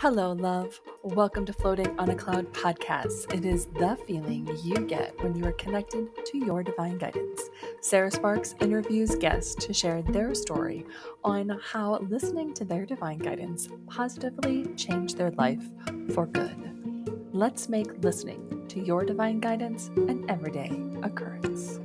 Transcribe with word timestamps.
Hello, 0.00 0.32
love. 0.32 0.80
Welcome 1.02 1.44
to 1.44 1.52
Floating 1.52 1.94
on 1.98 2.08
a 2.08 2.14
Cloud 2.14 2.50
podcast. 2.54 3.34
It 3.34 3.44
is 3.44 3.66
the 3.66 3.98
feeling 4.06 4.48
you 4.64 4.86
get 4.86 5.12
when 5.22 5.34
you 5.34 5.44
are 5.44 5.52
connected 5.52 6.08
to 6.24 6.38
your 6.38 6.62
divine 6.62 6.96
guidance. 6.96 7.50
Sarah 7.82 8.10
Sparks 8.10 8.54
interviews 8.62 9.14
guests 9.16 9.54
to 9.56 9.74
share 9.74 10.00
their 10.00 10.34
story 10.34 10.86
on 11.22 11.50
how 11.62 11.98
listening 12.08 12.54
to 12.54 12.64
their 12.64 12.86
divine 12.86 13.18
guidance 13.18 13.68
positively 13.88 14.74
changed 14.74 15.18
their 15.18 15.32
life 15.32 15.64
for 16.14 16.24
good. 16.24 17.28
Let's 17.34 17.68
make 17.68 18.02
listening 18.02 18.64
to 18.68 18.80
your 18.80 19.04
divine 19.04 19.38
guidance 19.38 19.88
an 19.88 20.24
everyday 20.30 20.70
occurrence. 21.02 21.78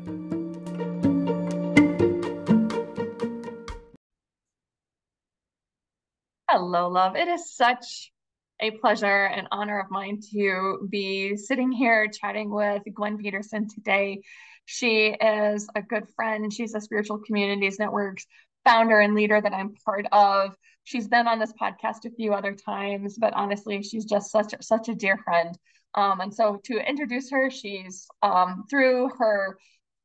Hello, 6.75 6.89
love. 6.89 7.15
It 7.15 7.29
is 7.29 7.55
such 7.55 8.11
a 8.59 8.69
pleasure 8.69 9.27
and 9.27 9.47
honor 9.49 9.79
of 9.79 9.89
mine 9.89 10.19
to 10.33 10.85
be 10.91 11.37
sitting 11.37 11.71
here 11.71 12.09
chatting 12.09 12.49
with 12.49 12.81
Gwen 12.93 13.17
Peterson 13.17 13.69
today. 13.69 14.19
She 14.65 15.15
is 15.21 15.69
a 15.73 15.81
good 15.81 16.09
friend. 16.17 16.51
She's 16.51 16.75
a 16.75 16.81
Spiritual 16.81 17.19
Communities 17.19 17.79
Network's 17.79 18.27
founder 18.65 18.99
and 18.99 19.15
leader 19.15 19.39
that 19.39 19.53
I'm 19.53 19.73
part 19.85 20.05
of. 20.11 20.53
She's 20.83 21.07
been 21.07 21.29
on 21.29 21.39
this 21.39 21.53
podcast 21.53 22.03
a 22.03 22.09
few 22.09 22.33
other 22.33 22.53
times, 22.53 23.17
but 23.17 23.33
honestly, 23.35 23.81
she's 23.81 24.03
just 24.03 24.29
such 24.29 24.51
a, 24.51 24.61
such 24.61 24.89
a 24.89 24.95
dear 24.95 25.17
friend. 25.19 25.57
Um, 25.93 26.19
and 26.19 26.33
so 26.33 26.59
to 26.65 26.89
introduce 26.89 27.31
her, 27.31 27.49
she's 27.49 28.05
um, 28.21 28.65
through 28.69 29.11
her 29.17 29.57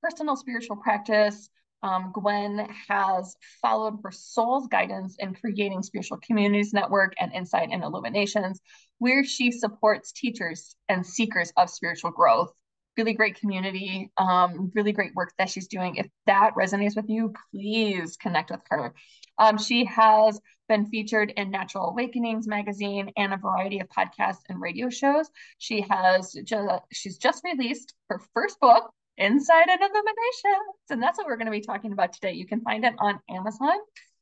personal 0.04 0.36
spiritual 0.36 0.76
practice, 0.76 1.50
um, 1.82 2.12
Gwen 2.12 2.68
has 2.88 3.36
followed 3.62 3.98
her 4.04 4.10
soul's 4.10 4.66
guidance 4.68 5.16
in 5.18 5.34
creating 5.34 5.82
Spiritual 5.82 6.18
Communities 6.18 6.72
Network 6.72 7.14
and 7.18 7.32
Insight 7.32 7.70
and 7.72 7.82
Illuminations, 7.82 8.60
where 8.98 9.24
she 9.24 9.50
supports 9.50 10.12
teachers 10.12 10.76
and 10.88 11.06
seekers 11.06 11.52
of 11.56 11.70
spiritual 11.70 12.10
growth. 12.10 12.52
Really 12.96 13.14
great 13.14 13.40
community, 13.40 14.10
um, 14.18 14.70
really 14.74 14.92
great 14.92 15.14
work 15.14 15.32
that 15.38 15.48
she's 15.48 15.68
doing. 15.68 15.96
If 15.96 16.08
that 16.26 16.54
resonates 16.54 16.96
with 16.96 17.08
you, 17.08 17.32
please 17.50 18.16
connect 18.16 18.50
with 18.50 18.60
her. 18.68 18.94
Um, 19.38 19.56
she 19.56 19.86
has 19.86 20.38
been 20.68 20.86
featured 20.86 21.32
in 21.36 21.50
Natural 21.50 21.88
Awakenings 21.88 22.46
magazine 22.46 23.10
and 23.16 23.32
a 23.32 23.38
variety 23.38 23.80
of 23.80 23.88
podcasts 23.88 24.42
and 24.48 24.60
radio 24.60 24.90
shows. 24.90 25.30
She 25.58 25.84
has 25.88 26.36
just 26.44 26.82
she's 26.92 27.16
just 27.16 27.42
released 27.44 27.94
her 28.08 28.20
first 28.34 28.60
book, 28.60 28.92
Insight 29.20 29.68
and 29.68 29.80
Illuminations. 29.80 30.76
And 30.88 31.02
that's 31.02 31.18
what 31.18 31.26
we're 31.26 31.36
going 31.36 31.46
to 31.46 31.52
be 31.52 31.60
talking 31.60 31.92
about 31.92 32.12
today. 32.12 32.32
You 32.32 32.46
can 32.46 32.62
find 32.62 32.84
it 32.84 32.94
on 32.98 33.20
Amazon. 33.28 33.76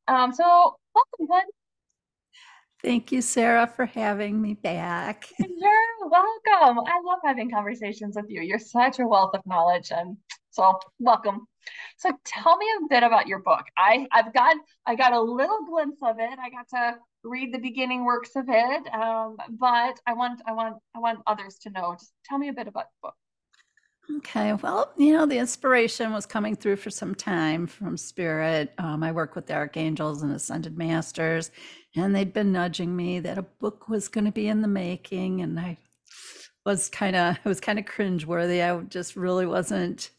Um, 0.09 0.33
so 0.33 0.77
welcome, 0.95 1.27
Gwen. 1.27 1.45
Thank 2.83 3.11
you, 3.11 3.23
Sarah, 3.23 3.67
for 3.67 3.87
having 3.87 4.41
me 4.41 4.55
back. 4.55 5.29
You're 5.39 6.09
welcome. 6.09 6.85
I 6.87 7.01
love 7.05 7.19
having 7.25 7.51
conversations 7.51 8.17
with 8.17 8.27
you. 8.29 8.43
You're 8.43 8.59
such 8.59 8.99
a 8.99 9.07
wealth 9.07 9.35
of 9.35 9.41
knowledge. 9.47 9.91
And 9.91 10.17
so 10.51 10.79
welcome. 10.99 11.47
So 11.97 12.13
tell 12.25 12.57
me 12.57 12.67
a 12.79 12.89
bit 12.89 13.03
about 13.03 13.27
your 13.27 13.41
book. 13.41 13.65
I, 13.77 14.07
I've 14.13 14.33
got 14.33 14.57
I 14.87 14.95
got 14.95 15.13
a 15.13 15.21
little 15.21 15.65
glimpse 15.69 15.99
of 16.03 16.17
it. 16.19 16.39
I 16.39 16.51
got 16.51 16.69
to 16.71 16.99
read 17.25 17.53
the 17.53 17.59
beginning 17.59 18.05
works 18.05 18.31
of 18.37 18.47
it. 18.49 18.95
Um, 18.95 19.37
but 19.51 20.01
I 20.07 20.15
want 20.15 20.41
I 20.47 20.53
want 20.53 20.77
I 20.95 21.01
want 21.01 21.21
others 21.27 21.59
to 21.63 21.71
know. 21.71 21.95
Just 21.99 22.13
tell 22.25 22.39
me 22.39 22.49
a 22.49 22.53
bit 22.53 22.69
about 22.69 22.85
the 22.85 23.09
book. 23.09 23.15
Okay, 24.17 24.55
well, 24.55 24.91
you 24.97 25.13
know, 25.13 25.27
the 25.27 25.37
inspiration 25.37 26.13
was 26.13 26.25
coming 26.25 26.57
through 26.57 26.77
for 26.77 26.89
some 26.89 27.15
time 27.15 27.67
from 27.67 27.99
Spirit. 27.99 28.73
Um, 28.79 29.03
I 29.03 29.13
work 29.13 29.35
with 29.35 29.47
the 29.47 29.55
Archangels 29.55 30.23
and 30.23 30.33
Ascended 30.33 30.79
Masters, 30.79 31.51
and 31.95 32.15
they'd 32.15 32.33
been 32.33 32.51
nudging 32.51 32.97
me 32.97 33.21
that 33.21 33.37
a 33.37 33.43
book 33.43 33.89
was 33.91 34.09
going 34.09 34.25
to 34.25 34.33
be 34.33 34.49
in 34.49 34.63
the 34.63 34.69
making, 34.69 35.43
and 35.43 35.61
I 35.61 35.77
was 36.65 36.89
kind 36.89 37.17
of, 37.17 37.37
it 37.37 37.49
was 37.49 37.61
kind 37.61 37.79
of 37.79 37.85
cringeworthy. 37.85 38.65
I 38.65 38.83
just 38.85 39.15
really 39.15 39.45
wasn't, 39.45 40.11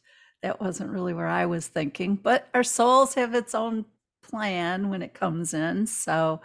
that 0.43 0.61
wasn't 0.61 0.91
really 0.91 1.15
where 1.15 1.27
I 1.27 1.47
was 1.47 1.67
thinking. 1.67 2.15
But 2.15 2.47
our 2.53 2.63
souls 2.63 3.15
have 3.15 3.33
its 3.33 3.55
own 3.55 3.85
plan 4.21 4.89
when 4.89 5.01
it 5.01 5.15
comes 5.15 5.55
in, 5.55 5.87
so 5.87 6.41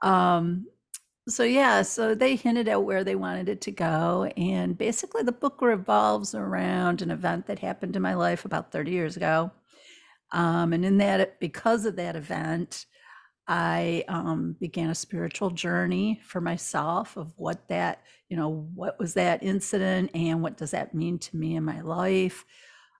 um, 0.00 0.66
so 1.28 1.44
yeah, 1.44 1.82
so 1.82 2.14
they 2.14 2.36
hinted 2.36 2.68
at 2.68 2.82
where 2.82 3.04
they 3.04 3.14
wanted 3.14 3.48
it 3.48 3.60
to 3.62 3.70
go, 3.70 4.30
and 4.36 4.76
basically 4.76 5.22
the 5.22 5.32
book 5.32 5.60
revolves 5.62 6.34
around 6.34 7.02
an 7.02 7.10
event 7.10 7.46
that 7.46 7.58
happened 7.58 7.96
in 7.96 8.02
my 8.02 8.14
life 8.14 8.44
about 8.44 8.72
30 8.72 8.90
years 8.90 9.16
ago. 9.16 9.50
Um, 10.32 10.72
and 10.72 10.84
in 10.84 10.98
that, 10.98 11.40
because 11.40 11.86
of 11.86 11.96
that 11.96 12.16
event, 12.16 12.86
I 13.46 14.04
um, 14.08 14.56
began 14.60 14.90
a 14.90 14.94
spiritual 14.94 15.50
journey 15.50 16.20
for 16.24 16.40
myself 16.40 17.16
of 17.16 17.32
what 17.36 17.66
that, 17.68 18.02
you 18.28 18.36
know, 18.36 18.68
what 18.74 18.98
was 18.98 19.14
that 19.14 19.42
incident 19.42 20.10
and 20.14 20.42
what 20.42 20.58
does 20.58 20.72
that 20.72 20.94
mean 20.94 21.18
to 21.20 21.36
me 21.36 21.56
in 21.56 21.64
my 21.64 21.80
life. 21.80 22.44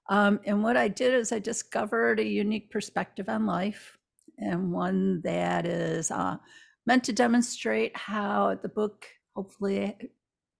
Um, 0.08 0.40
and 0.46 0.62
what 0.62 0.78
I 0.78 0.88
did 0.88 1.12
is 1.12 1.32
I 1.32 1.38
discovered 1.38 2.18
a 2.18 2.24
unique 2.24 2.70
perspective 2.70 3.28
on 3.28 3.44
life 3.44 3.98
and 4.38 4.72
one 4.72 5.20
that 5.22 5.66
is 5.66 6.10
uh, 6.10 6.38
meant 6.88 7.04
to 7.04 7.12
demonstrate 7.12 7.94
how 7.94 8.58
the 8.62 8.68
book 8.68 9.06
hopefully 9.36 9.94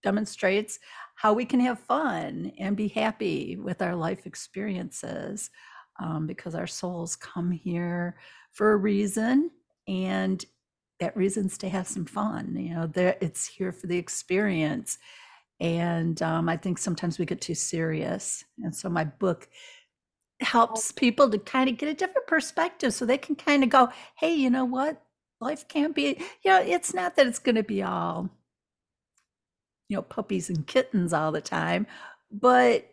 demonstrates 0.02 0.78
how 1.14 1.32
we 1.32 1.46
can 1.46 1.58
have 1.58 1.78
fun 1.80 2.52
and 2.58 2.76
be 2.76 2.86
happy 2.86 3.56
with 3.56 3.80
our 3.80 3.96
life 3.96 4.26
experiences 4.26 5.50
um, 5.98 6.26
because 6.26 6.54
our 6.54 6.66
souls 6.66 7.16
come 7.16 7.50
here 7.50 8.18
for 8.52 8.72
a 8.72 8.76
reason 8.76 9.50
and 9.88 10.44
that 11.00 11.16
reason's 11.16 11.56
to 11.56 11.68
have 11.68 11.88
some 11.88 12.04
fun 12.04 12.54
you 12.58 12.74
know 12.74 12.86
there 12.86 13.16
it's 13.22 13.46
here 13.46 13.72
for 13.72 13.86
the 13.86 13.96
experience. 13.96 14.98
And 15.60 16.20
um, 16.22 16.48
i 16.48 16.56
think 16.58 16.76
sometimes 16.76 17.18
we 17.18 17.24
get 17.24 17.40
too 17.40 17.54
serious 17.54 18.44
and 18.62 18.76
so 18.76 18.90
my 18.90 19.04
book 19.04 19.48
helps 20.40 20.92
people 20.92 21.30
to 21.30 21.38
kind 21.38 21.70
of 21.70 21.78
get 21.78 21.88
a 21.88 21.94
different 21.94 22.28
perspective 22.28 22.92
so 22.92 23.06
they 23.06 23.18
can 23.18 23.34
kind 23.34 23.64
of 23.64 23.70
go 23.70 23.88
hey 24.16 24.34
you 24.34 24.50
know 24.50 24.66
what 24.66 25.02
life 25.40 25.66
can't 25.68 25.94
be 25.94 26.16
you 26.42 26.50
know 26.50 26.60
it's 26.60 26.94
not 26.94 27.16
that 27.16 27.26
it's 27.26 27.38
going 27.38 27.54
to 27.54 27.62
be 27.62 27.82
all 27.82 28.28
you 29.88 29.96
know 29.96 30.02
puppies 30.02 30.48
and 30.50 30.66
kittens 30.66 31.12
all 31.12 31.32
the 31.32 31.40
time 31.40 31.86
but 32.30 32.90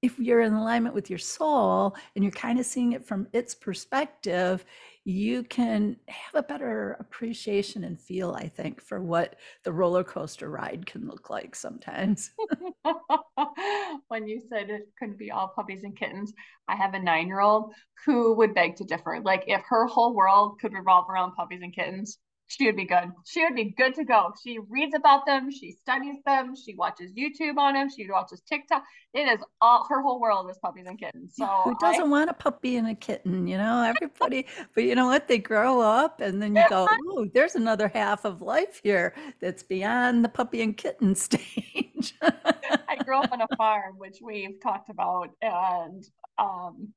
if 0.00 0.18
you're 0.18 0.40
in 0.40 0.52
alignment 0.52 0.94
with 0.94 1.10
your 1.10 1.18
soul 1.18 1.96
and 2.14 2.24
you're 2.24 2.30
kind 2.32 2.58
of 2.58 2.66
seeing 2.66 2.92
it 2.92 3.04
from 3.04 3.26
its 3.32 3.54
perspective 3.54 4.64
you 5.08 5.42
can 5.44 5.96
have 6.08 6.34
a 6.34 6.46
better 6.46 6.94
appreciation 7.00 7.84
and 7.84 7.98
feel 7.98 8.34
i 8.34 8.46
think 8.46 8.78
for 8.78 9.00
what 9.00 9.36
the 9.64 9.72
roller 9.72 10.04
coaster 10.04 10.50
ride 10.50 10.84
can 10.84 11.06
look 11.06 11.30
like 11.30 11.54
sometimes. 11.54 12.30
When 14.08 14.26
you 14.26 14.40
said 14.48 14.68
it 14.68 14.88
couldn't 14.98 15.18
be 15.18 15.30
all 15.30 15.52
puppies 15.54 15.82
and 15.82 15.96
kittens 15.96 16.32
i 16.68 16.76
have 16.76 16.92
a 16.92 16.98
nine 16.98 17.26
year 17.26 17.40
old 17.40 17.72
who 18.04 18.34
would 18.34 18.54
beg 18.54 18.76
to 18.76 18.84
differ. 18.84 19.20
Like 19.24 19.44
if 19.46 19.62
her 19.68 19.86
whole 19.86 20.14
world 20.14 20.60
could 20.60 20.74
revolve 20.74 21.08
around 21.08 21.32
puppies 21.32 21.60
and 21.62 21.74
kittens 21.74 22.18
she 22.48 22.64
would 22.64 22.76
be 22.76 22.86
good. 22.86 23.12
She 23.26 23.44
would 23.44 23.54
be 23.54 23.74
good 23.76 23.94
to 23.94 24.04
go. 24.04 24.32
She 24.42 24.58
reads 24.70 24.94
about 24.94 25.26
them, 25.26 25.50
she 25.50 25.72
studies 25.72 26.16
them, 26.24 26.54
she 26.56 26.74
watches 26.74 27.12
YouTube 27.12 27.58
on 27.58 27.74
them, 27.74 27.90
she 27.94 28.10
watches 28.10 28.40
TikTok. 28.40 28.82
It 29.12 29.28
is 29.28 29.40
all 29.60 29.86
her 29.88 30.00
whole 30.02 30.18
world 30.18 30.50
is 30.50 30.58
puppies 30.58 30.86
and 30.86 30.98
kittens. 30.98 31.34
So 31.36 31.46
who 31.64 31.76
doesn't 31.78 32.04
I, 32.04 32.08
want 32.08 32.30
a 32.30 32.34
puppy 32.34 32.76
and 32.76 32.88
a 32.88 32.94
kitten? 32.94 33.46
You 33.46 33.58
know, 33.58 33.82
everybody. 33.82 34.46
but 34.74 34.84
you 34.84 34.94
know 34.94 35.06
what? 35.06 35.28
They 35.28 35.38
grow 35.38 35.80
up, 35.80 36.20
and 36.20 36.40
then 36.42 36.56
you 36.56 36.64
go, 36.68 36.88
"Oh, 37.08 37.28
there's 37.34 37.54
another 37.54 37.88
half 37.88 38.24
of 38.24 38.40
life 38.40 38.80
here 38.82 39.14
that's 39.40 39.62
beyond 39.62 40.24
the 40.24 40.28
puppy 40.28 40.62
and 40.62 40.76
kitten 40.76 41.14
stage." 41.14 42.14
I 42.22 42.96
grew 43.04 43.18
up 43.18 43.30
on 43.30 43.42
a 43.42 43.56
farm, 43.56 43.98
which 43.98 44.18
we've 44.22 44.60
talked 44.62 44.88
about, 44.88 45.30
and 45.42 46.04
um, 46.38 46.94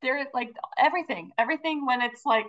there's 0.00 0.26
like 0.32 0.50
everything, 0.78 1.32
everything 1.38 1.84
when 1.84 2.00
it's 2.00 2.24
like 2.24 2.46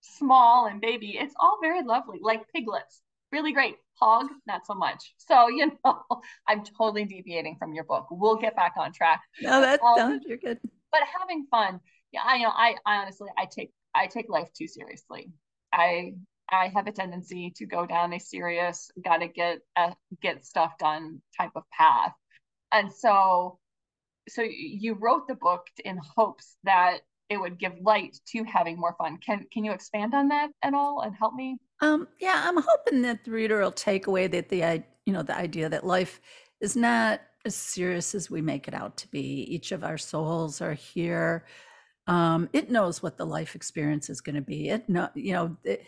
small 0.00 0.66
and 0.66 0.80
baby, 0.80 1.16
it's 1.18 1.34
all 1.38 1.58
very 1.60 1.82
lovely, 1.82 2.18
like 2.22 2.42
piglets. 2.54 3.02
Really 3.30 3.52
great. 3.52 3.76
Hog, 3.94 4.28
not 4.46 4.66
so 4.66 4.74
much. 4.74 5.14
So, 5.18 5.48
you 5.48 5.72
know, 5.84 6.02
I'm 6.46 6.64
totally 6.64 7.04
deviating 7.04 7.56
from 7.58 7.74
your 7.74 7.84
book. 7.84 8.06
We'll 8.10 8.36
get 8.36 8.56
back 8.56 8.74
on 8.76 8.92
track. 8.92 9.20
No, 9.42 9.60
that's 9.60 9.82
um, 9.82 10.20
you're 10.26 10.38
good. 10.38 10.58
But 10.90 11.02
having 11.18 11.46
fun. 11.50 11.80
Yeah, 12.12 12.22
I 12.24 12.36
you 12.36 12.42
know 12.44 12.52
I, 12.56 12.76
I 12.86 13.02
honestly 13.02 13.28
I 13.36 13.44
take 13.44 13.70
I 13.94 14.06
take 14.06 14.30
life 14.30 14.48
too 14.56 14.66
seriously. 14.66 15.30
I 15.72 16.14
I 16.50 16.68
have 16.68 16.86
a 16.86 16.92
tendency 16.92 17.52
to 17.56 17.66
go 17.66 17.84
down 17.84 18.14
a 18.14 18.18
serious, 18.18 18.90
gotta 19.04 19.28
get 19.28 19.58
uh, 19.76 19.92
get 20.22 20.46
stuff 20.46 20.78
done 20.78 21.20
type 21.36 21.52
of 21.54 21.64
path. 21.70 22.14
And 22.72 22.92
so 22.92 23.58
so 24.28 24.42
you 24.42 24.94
wrote 24.94 25.26
the 25.28 25.34
book 25.34 25.66
in 25.84 25.98
hopes 26.16 26.56
that 26.64 26.98
it 27.30 27.38
would 27.38 27.58
give 27.58 27.72
light 27.82 28.16
to 28.28 28.44
having 28.44 28.78
more 28.78 28.94
fun. 28.98 29.18
Can 29.18 29.46
can 29.52 29.64
you 29.64 29.72
expand 29.72 30.14
on 30.14 30.28
that 30.28 30.50
at 30.62 30.74
all 30.74 31.02
and 31.02 31.14
help 31.14 31.34
me? 31.34 31.58
Um, 31.80 32.08
yeah, 32.20 32.42
I'm 32.44 32.56
hoping 32.56 33.02
that 33.02 33.24
the 33.24 33.30
reader 33.30 33.60
will 33.60 33.72
take 33.72 34.06
away 34.06 34.26
that 34.28 34.48
the 34.48 34.82
you 35.04 35.12
know 35.12 35.22
the 35.22 35.36
idea 35.36 35.68
that 35.68 35.86
life 35.86 36.20
is 36.60 36.76
not 36.76 37.20
as 37.44 37.54
serious 37.54 38.14
as 38.14 38.30
we 38.30 38.40
make 38.40 38.68
it 38.68 38.74
out 38.74 38.96
to 38.98 39.08
be. 39.08 39.20
Each 39.20 39.72
of 39.72 39.84
our 39.84 39.98
souls 39.98 40.60
are 40.60 40.74
here. 40.74 41.46
Um, 42.06 42.48
it 42.52 42.70
knows 42.70 43.02
what 43.02 43.16
the 43.16 43.26
life 43.26 43.54
experience 43.54 44.08
is 44.08 44.20
going 44.20 44.36
to 44.36 44.42
be. 44.42 44.70
It 44.70 44.88
know 44.88 45.10
you 45.14 45.32
know 45.32 45.56
it, 45.64 45.84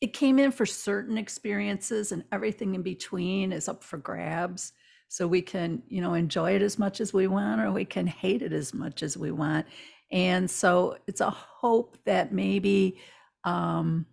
it 0.00 0.12
came 0.12 0.38
in 0.38 0.52
for 0.52 0.66
certain 0.66 1.18
experiences 1.18 2.12
and 2.12 2.24
everything 2.32 2.74
in 2.74 2.82
between 2.82 3.52
is 3.52 3.68
up 3.68 3.82
for 3.82 3.98
grabs 3.98 4.72
so 5.08 5.26
we 5.26 5.40
can 5.40 5.82
you 5.88 6.00
know 6.00 6.14
enjoy 6.14 6.54
it 6.54 6.62
as 6.62 6.78
much 6.78 7.00
as 7.00 7.12
we 7.12 7.26
want 7.26 7.60
or 7.60 7.70
we 7.70 7.84
can 7.84 8.06
hate 8.06 8.42
it 8.42 8.52
as 8.52 8.74
much 8.74 9.02
as 9.02 9.16
we 9.16 9.30
want 9.30 9.64
and 10.10 10.50
so 10.50 10.96
it's 11.06 11.20
a 11.20 11.30
hope 11.30 11.98
that 12.04 12.32
maybe 12.32 12.98
um, 13.44 14.06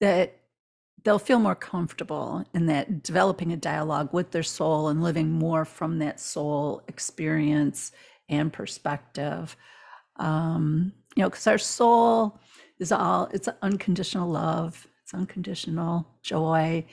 that 0.00 0.40
they'll 1.04 1.18
feel 1.18 1.38
more 1.38 1.54
comfortable 1.54 2.44
in 2.52 2.66
that 2.66 3.02
developing 3.02 3.52
a 3.52 3.56
dialogue 3.56 4.12
with 4.12 4.32
their 4.32 4.42
soul 4.42 4.88
and 4.88 5.02
living 5.02 5.30
more 5.30 5.64
from 5.64 5.98
that 6.00 6.18
soul 6.18 6.82
experience 6.88 7.92
and 8.28 8.52
perspective. 8.52 9.56
Um, 10.16 10.92
you 11.16 11.22
know 11.22 11.30
because 11.30 11.46
our 11.46 11.58
soul 11.58 12.38
is 12.78 12.92
all 12.92 13.28
it's 13.32 13.48
unconditional 13.62 14.28
love 14.28 14.86
it's 15.02 15.14
unconditional 15.14 16.06
joy 16.22 16.84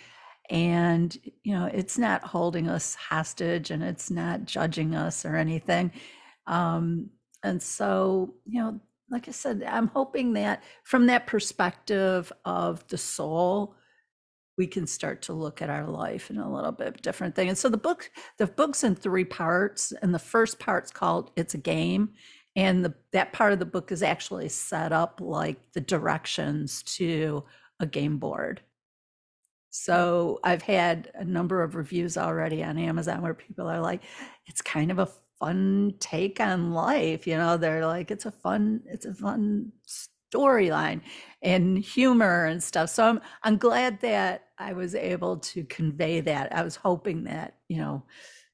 and 0.50 1.18
you 1.44 1.54
know 1.54 1.66
it's 1.66 1.98
not 1.98 2.24
holding 2.24 2.68
us 2.68 2.96
hostage 2.96 3.72
and 3.72 3.84
it's 3.84 4.12
not 4.12 4.46
judging 4.46 4.96
us 4.96 5.26
or 5.26 5.36
anything. 5.36 5.92
Um, 6.48 7.10
and 7.44 7.62
so 7.62 8.34
you 8.46 8.60
know 8.60 8.80
like 9.10 9.28
i 9.28 9.32
said 9.32 9.64
i'm 9.68 9.88
hoping 9.88 10.34
that 10.34 10.64
from 10.84 11.06
that 11.08 11.28
perspective 11.28 12.32
of 12.46 12.88
the 12.88 12.98
soul 12.98 13.76
we 14.58 14.68
can 14.68 14.86
start 14.86 15.24
to 15.24 15.34
look 15.34 15.62
at 15.62 15.70
our 15.70 15.88
life 15.88 16.30
in 16.30 16.38
a 16.38 16.54
little 16.54 16.72
bit 16.72 17.02
different 17.02 17.36
thing. 17.36 17.50
And 17.50 17.58
so 17.58 17.70
the 17.70 17.78
book 17.78 18.12
the 18.38 18.48
book's 18.48 18.84
in 18.84 18.96
three 18.96 19.26
parts 19.26 19.92
and 20.02 20.14
the 20.14 20.20
first 20.20 20.60
part's 20.60 20.92
called 20.92 21.32
it's 21.36 21.56
a 21.56 21.58
game 21.58 22.10
and 22.56 22.86
the, 22.86 22.94
that 23.14 23.34
part 23.34 23.54
of 23.54 23.60
the 23.60 23.66
book 23.66 23.92
is 23.92 24.04
actually 24.04 24.50
set 24.50 24.92
up 24.92 25.20
like 25.22 25.58
the 25.74 25.82
directions 25.82 26.84
to 26.84 27.44
a 27.80 27.86
game 27.86 28.18
board. 28.18 28.62
So 29.72 30.40
I've 30.44 30.62
had 30.62 31.10
a 31.16 31.26
number 31.26 31.64
of 31.64 31.74
reviews 31.74 32.16
already 32.16 32.64
on 32.64 32.78
Amazon 32.78 33.24
where 33.24 33.34
people 33.34 33.68
are 33.68 33.82
like, 33.82 34.04
it's 34.46 34.62
kind 34.62 34.92
of 34.92 35.00
a 35.00 35.10
fun 35.44 35.94
take 36.00 36.40
on 36.40 36.72
life. 36.72 37.28
You 37.28 37.38
know, 37.38 37.58
they're 37.58 37.86
like, 37.86 38.12
it's 38.12 38.26
a 38.26 38.32
fun, 38.32 38.82
it's 38.86 39.06
a 39.06 39.14
fun 39.14 39.72
storyline 40.34 41.02
and 41.42 41.78
humor 41.78 42.46
and 42.46 42.64
stuff. 42.64 42.90
So 42.90 43.04
I'm 43.06 43.22
I'm 43.44 43.58
glad 43.58 44.00
that 44.02 44.46
I 44.58 44.74
was 44.74 44.96
able 44.96 45.38
to 45.38 45.64
convey 45.66 46.22
that. 46.22 46.56
I 46.56 46.64
was 46.64 46.76
hoping 46.76 47.26
that, 47.26 47.56
you 47.68 47.78
know, 47.78 48.04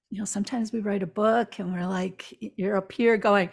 you 0.09 0.17
know, 0.17 0.25
sometimes 0.25 0.73
we 0.73 0.79
write 0.79 1.03
a 1.03 1.07
book 1.07 1.59
and 1.59 1.71
we're 1.71 1.85
like, 1.85 2.35
you're 2.57 2.77
up 2.77 2.91
here 2.91 3.15
going, 3.15 3.49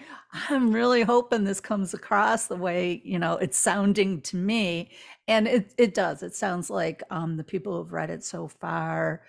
I'm 0.48 0.72
really 0.72 1.02
hoping 1.02 1.44
this 1.44 1.60
comes 1.60 1.92
across 1.92 2.46
the 2.46 2.56
way, 2.56 3.02
you 3.04 3.18
know, 3.18 3.34
it's 3.34 3.58
sounding 3.58 4.22
to 4.22 4.36
me. 4.36 4.90
And 5.28 5.46
it, 5.46 5.74
it 5.76 5.92
does. 5.92 6.22
It 6.22 6.34
sounds 6.34 6.70
like 6.70 7.02
um, 7.10 7.36
the 7.36 7.44
people 7.44 7.76
who've 7.76 7.92
read 7.92 8.08
it 8.10 8.24
so 8.24 8.48
far 8.48 9.22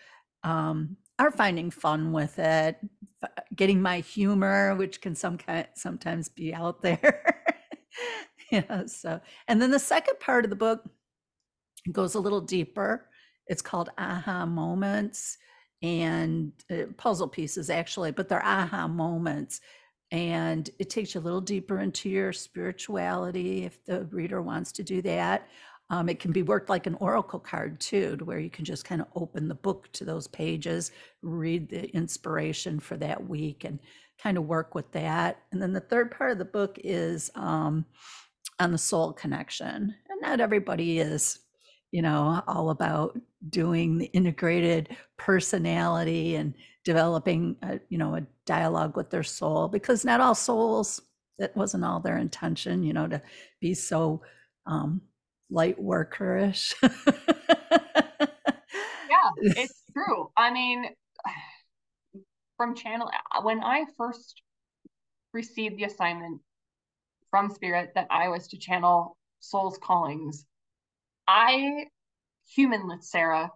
um, 0.43 0.95
are 1.19 1.31
finding 1.31 1.69
fun 1.71 2.13
with 2.13 2.39
it, 2.39 2.77
getting 3.55 3.81
my 3.81 3.99
humor, 3.99 4.75
which 4.75 5.01
can 5.01 5.15
some 5.15 5.37
kind, 5.37 5.67
sometimes 5.75 6.29
be 6.29 6.53
out 6.53 6.81
there. 6.81 7.43
yeah. 8.51 8.85
So, 8.85 9.19
and 9.47 9.61
then 9.61 9.71
the 9.71 9.79
second 9.79 10.19
part 10.19 10.43
of 10.43 10.49
the 10.49 10.55
book 10.55 10.83
goes 11.91 12.15
a 12.15 12.19
little 12.19 12.41
deeper. 12.41 13.07
It's 13.47 13.61
called 13.61 13.89
Aha 13.97 14.45
Moments 14.45 15.37
and 15.81 16.51
uh, 16.71 16.85
puzzle 16.97 17.27
pieces 17.27 17.69
actually, 17.69 18.11
but 18.11 18.27
they're 18.27 18.45
aha 18.45 18.87
moments. 18.87 19.61
And 20.11 20.69
it 20.79 20.89
takes 20.89 21.13
you 21.13 21.21
a 21.21 21.23
little 21.23 21.41
deeper 21.41 21.79
into 21.79 22.09
your 22.09 22.31
spirituality 22.31 23.65
if 23.65 23.83
the 23.85 24.05
reader 24.05 24.41
wants 24.41 24.71
to 24.73 24.83
do 24.83 25.01
that. 25.01 25.47
Um, 25.89 26.09
it 26.09 26.19
can 26.19 26.31
be 26.31 26.43
worked 26.43 26.69
like 26.69 26.85
an 26.85 26.95
oracle 26.95 27.39
card 27.39 27.79
too, 27.79 28.17
to 28.17 28.25
where 28.25 28.39
you 28.39 28.49
can 28.49 28.65
just 28.65 28.83
kind 28.85 29.01
of 29.01 29.07
open 29.15 29.47
the 29.47 29.55
book 29.55 29.89
to 29.93 30.05
those 30.05 30.27
pages, 30.27 30.91
read 31.21 31.69
the 31.69 31.89
inspiration 31.95 32.79
for 32.79 32.97
that 32.97 33.27
week, 33.27 33.63
and 33.63 33.79
kind 34.21 34.37
of 34.37 34.45
work 34.45 34.75
with 34.75 34.91
that. 34.91 35.43
And 35.51 35.61
then 35.61 35.73
the 35.73 35.79
third 35.79 36.11
part 36.11 36.31
of 36.31 36.39
the 36.39 36.45
book 36.45 36.77
is 36.83 37.31
um, 37.35 37.85
on 38.59 38.71
the 38.71 38.77
soul 38.77 39.13
connection. 39.13 39.95
And 40.09 40.21
not 40.21 40.41
everybody 40.41 40.99
is 40.99 41.39
you 41.91 42.01
know, 42.01 42.41
all 42.47 42.69
about 42.69 43.17
doing 43.49 43.97
the 43.97 44.07
integrated 44.07 44.95
personality 45.17 46.35
and 46.35 46.53
developing, 46.83 47.55
a, 47.63 47.79
you 47.89 47.97
know, 47.97 48.15
a 48.15 48.25
dialogue 48.45 48.97
with 48.97 49.09
their 49.09 49.23
soul 49.23 49.67
because 49.67 50.03
not 50.03 50.21
all 50.21 50.35
souls, 50.35 51.01
that 51.39 51.55
wasn't 51.55 51.85
all 51.85 51.99
their 51.99 52.17
intention, 52.17 52.83
you 52.83 52.93
know, 52.93 53.07
to 53.07 53.21
be 53.61 53.73
so 53.73 54.21
um, 54.65 55.01
light 55.49 55.77
workerish. 55.81 56.73
yeah, 56.81 56.89
it's 59.39 59.83
true. 59.93 60.31
I 60.35 60.51
mean, 60.51 60.85
from 62.57 62.75
channel, 62.75 63.09
uh, 63.35 63.41
when 63.41 63.63
I 63.63 63.85
first 63.97 64.41
received 65.33 65.77
the 65.77 65.85
assignment 65.85 66.41
from 67.29 67.49
Spirit 67.49 67.91
that 67.95 68.07
I 68.09 68.29
was 68.29 68.47
to 68.49 68.57
channel 68.57 69.17
Soul's 69.39 69.77
Callings 69.77 70.45
I, 71.27 71.87
human 72.47 73.01
Sarah, 73.01 73.51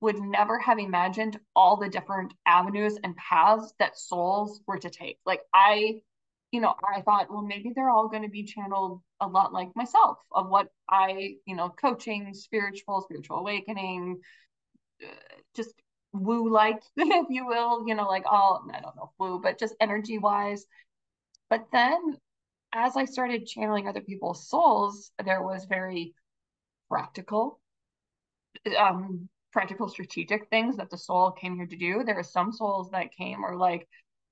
would 0.00 0.18
never 0.18 0.58
have 0.58 0.78
imagined 0.78 1.38
all 1.54 1.76
the 1.76 1.88
different 1.88 2.32
avenues 2.46 2.98
and 3.04 3.14
paths 3.16 3.74
that 3.78 3.98
souls 3.98 4.60
were 4.66 4.78
to 4.78 4.88
take. 4.88 5.18
Like 5.26 5.42
I, 5.54 6.00
you 6.52 6.60
know, 6.60 6.74
I 6.96 7.00
thought, 7.02 7.30
well, 7.30 7.42
maybe 7.42 7.72
they're 7.74 7.90
all 7.90 8.08
going 8.08 8.22
to 8.22 8.28
be 8.28 8.44
channeled 8.44 9.00
a 9.20 9.26
lot 9.26 9.52
like 9.52 9.74
myself 9.76 10.18
of 10.32 10.48
what 10.48 10.68
I, 10.88 11.36
you 11.46 11.54
know, 11.54 11.68
coaching, 11.68 12.34
spiritual, 12.34 13.02
spiritual 13.02 13.38
awakening, 13.38 14.20
uh, 15.02 15.06
just 15.54 15.74
woo 16.12 16.50
like, 16.50 16.82
if 16.96 17.26
you 17.30 17.46
will, 17.46 17.86
you 17.86 17.94
know, 17.94 18.08
like 18.08 18.24
all, 18.26 18.64
I 18.72 18.80
don't 18.80 18.96
know, 18.96 19.12
woo, 19.18 19.40
but 19.40 19.58
just 19.58 19.76
energy 19.80 20.18
wise. 20.18 20.66
But 21.48 21.66
then 21.72 22.16
as 22.72 22.96
I 22.96 23.04
started 23.04 23.46
channeling 23.46 23.88
other 23.88 24.00
people's 24.00 24.48
souls, 24.48 25.12
there 25.24 25.42
was 25.42 25.66
very 25.66 26.14
practical, 26.88 27.60
um, 28.76 29.28
practical 29.52 29.88
strategic 29.88 30.48
things 30.48 30.76
that 30.76 30.90
the 30.90 30.98
soul 30.98 31.30
came 31.30 31.56
here 31.56 31.66
to 31.66 31.76
do. 31.76 32.02
There 32.04 32.18
are 32.18 32.24
some 32.24 32.52
souls 32.52 32.90
that 32.90 33.12
came 33.12 33.44
or 33.44 33.56
like, 33.56 33.88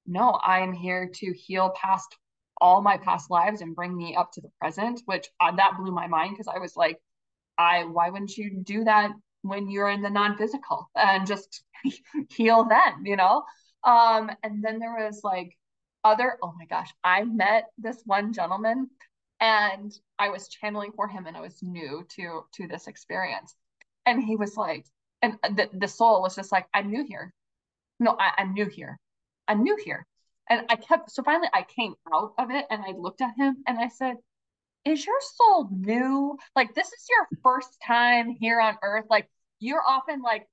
no, 0.08 0.30
I 0.30 0.60
am 0.60 0.72
here 0.72 1.10
to 1.16 1.32
heal 1.32 1.70
past 1.70 2.16
all 2.60 2.82
my 2.82 2.96
past 2.96 3.30
lives 3.30 3.60
and 3.60 3.76
bring 3.76 3.96
me 3.96 4.16
up 4.16 4.32
to 4.32 4.40
the 4.40 4.50
present, 4.60 5.02
which 5.04 5.28
uh, 5.40 5.54
that 5.54 5.76
blew 5.78 5.92
my 5.92 6.06
mind 6.08 6.32
because 6.32 6.52
I 6.52 6.58
was 6.58 6.76
like, 6.76 6.98
I 7.58 7.84
why 7.84 8.10
wouldn't 8.10 8.36
you 8.36 8.60
do 8.62 8.84
that 8.84 9.10
when 9.42 9.70
you're 9.70 9.90
in 9.90 10.02
the 10.02 10.10
non-physical 10.10 10.90
and 10.96 11.26
just 11.26 11.62
heal 12.30 12.66
then, 12.68 13.04
you 13.04 13.16
know? 13.16 13.44
Um, 13.84 14.30
and 14.42 14.64
then 14.64 14.78
there 14.78 14.94
was 14.94 15.20
like 15.22 15.56
other, 16.04 16.38
oh 16.42 16.52
my 16.58 16.64
gosh, 16.64 16.92
I 17.04 17.24
met 17.24 17.66
this 17.76 18.02
one 18.04 18.32
gentleman 18.32 18.88
and 19.40 19.92
I 20.18 20.30
was 20.30 20.48
channeling 20.48 20.92
for 20.96 21.06
him 21.06 21.26
and 21.26 21.36
I 21.36 21.40
was 21.40 21.62
new 21.62 22.04
to 22.16 22.42
to 22.54 22.66
this 22.66 22.88
experience. 22.88 23.54
And 24.06 24.22
he 24.22 24.36
was 24.36 24.56
like, 24.56 24.86
and 25.22 25.38
the, 25.42 25.68
the 25.72 25.88
soul 25.88 26.22
was 26.22 26.34
just 26.34 26.50
like, 26.50 26.66
I'm 26.72 26.90
new 26.90 27.04
here. 27.06 27.32
No, 28.00 28.16
I, 28.18 28.32
I'm 28.38 28.54
new 28.54 28.66
here. 28.66 28.98
I'm 29.48 29.62
new 29.62 29.76
here. 29.82 30.06
And 30.50 30.66
I 30.68 30.76
kept 30.76 31.10
so 31.10 31.22
finally 31.22 31.48
I 31.52 31.62
came 31.62 31.94
out 32.12 32.34
of 32.38 32.50
it 32.50 32.66
and 32.70 32.82
I 32.82 32.92
looked 32.92 33.20
at 33.20 33.34
him 33.36 33.56
and 33.66 33.78
I 33.78 33.88
said, 33.88 34.16
Is 34.84 35.04
your 35.04 35.20
soul 35.20 35.68
new? 35.70 36.38
Like 36.54 36.74
this 36.74 36.88
is 36.88 37.06
your 37.08 37.40
first 37.42 37.76
time 37.86 38.30
here 38.30 38.60
on 38.60 38.76
earth. 38.82 39.06
Like 39.10 39.28
you're 39.60 39.82
often 39.86 40.22
like 40.22 40.46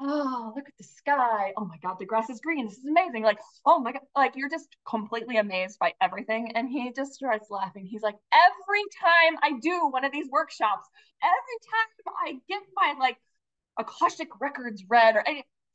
oh, 0.00 0.52
look 0.54 0.66
at 0.66 0.76
the 0.78 0.84
sky. 0.84 1.52
Oh 1.56 1.64
my 1.64 1.76
God, 1.82 1.96
the 1.98 2.06
grass 2.06 2.30
is 2.30 2.40
green. 2.40 2.66
This 2.66 2.78
is 2.78 2.84
amazing. 2.84 3.22
Like, 3.22 3.38
oh 3.64 3.80
my 3.80 3.92
God, 3.92 4.02
like 4.16 4.36
you're 4.36 4.48
just 4.48 4.68
completely 4.88 5.38
amazed 5.38 5.78
by 5.78 5.92
everything. 6.00 6.52
And 6.54 6.68
he 6.68 6.92
just 6.94 7.14
starts 7.14 7.50
laughing. 7.50 7.86
He's 7.86 8.02
like, 8.02 8.16
every 8.32 8.84
time 9.00 9.38
I 9.42 9.58
do 9.60 9.88
one 9.90 10.04
of 10.04 10.12
these 10.12 10.28
workshops, 10.30 10.88
every 11.22 11.58
time 11.70 12.14
I 12.24 12.40
get 12.48 12.62
my 12.76 12.94
like 12.98 13.16
Akashic 13.78 14.28
records 14.40 14.84
read, 14.88 15.16
or 15.16 15.24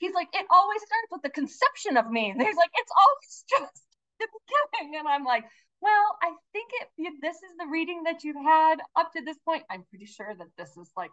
he's 0.03 0.13
like, 0.13 0.27
it 0.33 0.45
always 0.51 0.81
starts 0.81 1.09
with 1.11 1.21
the 1.21 1.29
conception 1.29 1.95
of 1.95 2.11
me. 2.11 2.29
And 2.29 2.41
he's 2.43 2.57
like, 2.57 2.71
it's 2.75 2.91
always 2.91 3.43
just 3.47 3.83
the 4.19 4.27
beginning. 4.27 4.99
And 4.99 5.07
I'm 5.07 5.23
like, 5.23 5.45
well, 5.81 6.17
I 6.21 6.31
think 6.51 6.71
if 6.97 7.21
this 7.21 7.35
is 7.35 7.55
the 7.57 7.67
reading 7.71 8.03
that 8.03 8.23
you've 8.23 8.43
had 8.43 8.75
up 8.95 9.11
to 9.13 9.23
this 9.23 9.37
point, 9.45 9.63
I'm 9.69 9.83
pretty 9.89 10.05
sure 10.05 10.33
that 10.37 10.47
this 10.57 10.75
is 10.77 10.91
like 10.95 11.11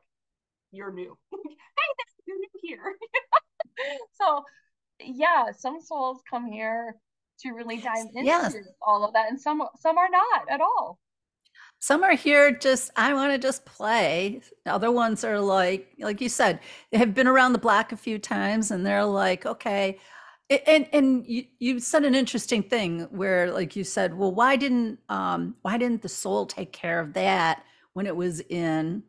you're 0.73 0.93
new. 0.93 1.17
hey, 1.33 1.91
you're 2.27 2.39
new 2.39 2.49
here. 2.63 2.95
so 4.13 4.45
yeah, 5.01 5.51
some 5.57 5.81
souls 5.81 6.21
come 6.29 6.47
here 6.47 6.95
to 7.41 7.53
really 7.53 7.79
dive 7.79 8.07
into 8.15 8.25
yes. 8.25 8.55
all 8.81 9.05
of 9.05 9.15
that, 9.15 9.29
and 9.29 9.41
some 9.41 9.63
some 9.79 9.99
are 9.99 10.11
not 10.11 10.49
at 10.49 10.61
all. 10.61 10.99
Some 11.81 12.03
are 12.05 12.15
here 12.15 12.51
just 12.53 12.91
I 12.97 13.15
want 13.15 13.33
to 13.33 13.39
just 13.39 13.65
play. 13.65 14.43
Other 14.67 14.93
ones 14.93 15.25
are 15.25 15.41
like, 15.41 15.89
like 15.99 16.21
you 16.21 16.29
said, 16.29 16.61
they 16.93 16.99
have 16.99 17.15
been 17.15 17.27
around 17.27 17.53
the 17.55 17.59
block 17.59 17.91
a 17.93 17.97
few 17.97 18.19
times, 18.19 18.71
and 18.71 18.85
they're 18.85 19.05
like, 19.05 19.47
okay. 19.47 19.99
And 20.67 20.87
and 20.93 21.27
you, 21.27 21.45
you 21.59 21.81
said 21.81 22.05
an 22.05 22.15
interesting 22.15 22.63
thing 22.63 23.03
where, 23.11 23.51
like 23.53 23.77
you 23.77 23.85
said, 23.85 24.17
well, 24.17 24.33
why 24.35 24.57
didn't 24.57 24.99
um 25.09 25.57
why 25.63 25.79
didn't 25.79 26.03
the 26.03 26.09
soul 26.09 26.45
take 26.47 26.73
care 26.73 27.01
of 27.01 27.15
that 27.15 27.65
when 27.95 28.07
it 28.07 28.17
was 28.17 28.41
in 28.41 29.03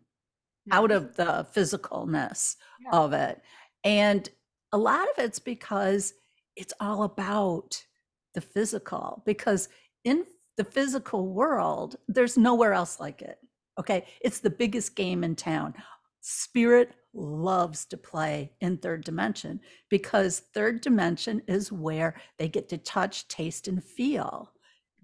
out 0.72 0.92
of 0.92 1.16
the 1.16 1.48
physicalness 1.56 2.56
Yeah. 2.80 2.92
of 2.94 3.14
it. 3.14 3.42
And 3.84 4.30
a 4.72 4.78
lot 4.78 5.04
of 5.10 5.24
it's 5.24 5.40
because 5.40 6.14
it's 6.56 6.74
all 6.80 7.04
about 7.04 7.86
the 8.34 8.42
physical, 8.42 9.24
because 9.26 9.70
in 10.04 10.26
the 10.58 10.64
physical 10.64 11.28
world, 11.28 11.96
there's 12.08 12.38
nowhere 12.38 12.74
else 12.74 13.00
like 13.00 13.22
it. 13.22 13.38
Okay. 13.80 14.06
It's 14.22 14.40
the 14.40 14.50
biggest 14.50 14.96
game 14.96 15.24
in 15.24 15.36
town. 15.36 15.74
Spirit 16.22 16.94
loves 17.14 17.86
to 17.86 17.98
play 17.98 18.52
in 18.62 18.78
third 18.78 19.04
dimension 19.04 19.60
because 19.90 20.44
third 20.54 20.82
dimension 20.82 21.42
is 21.48 21.72
where 21.72 22.16
they 22.38 22.48
get 22.48 22.70
to 22.70 22.78
touch, 22.78 23.28
taste, 23.28 23.68
and 23.68 23.84
feel. 23.84 24.52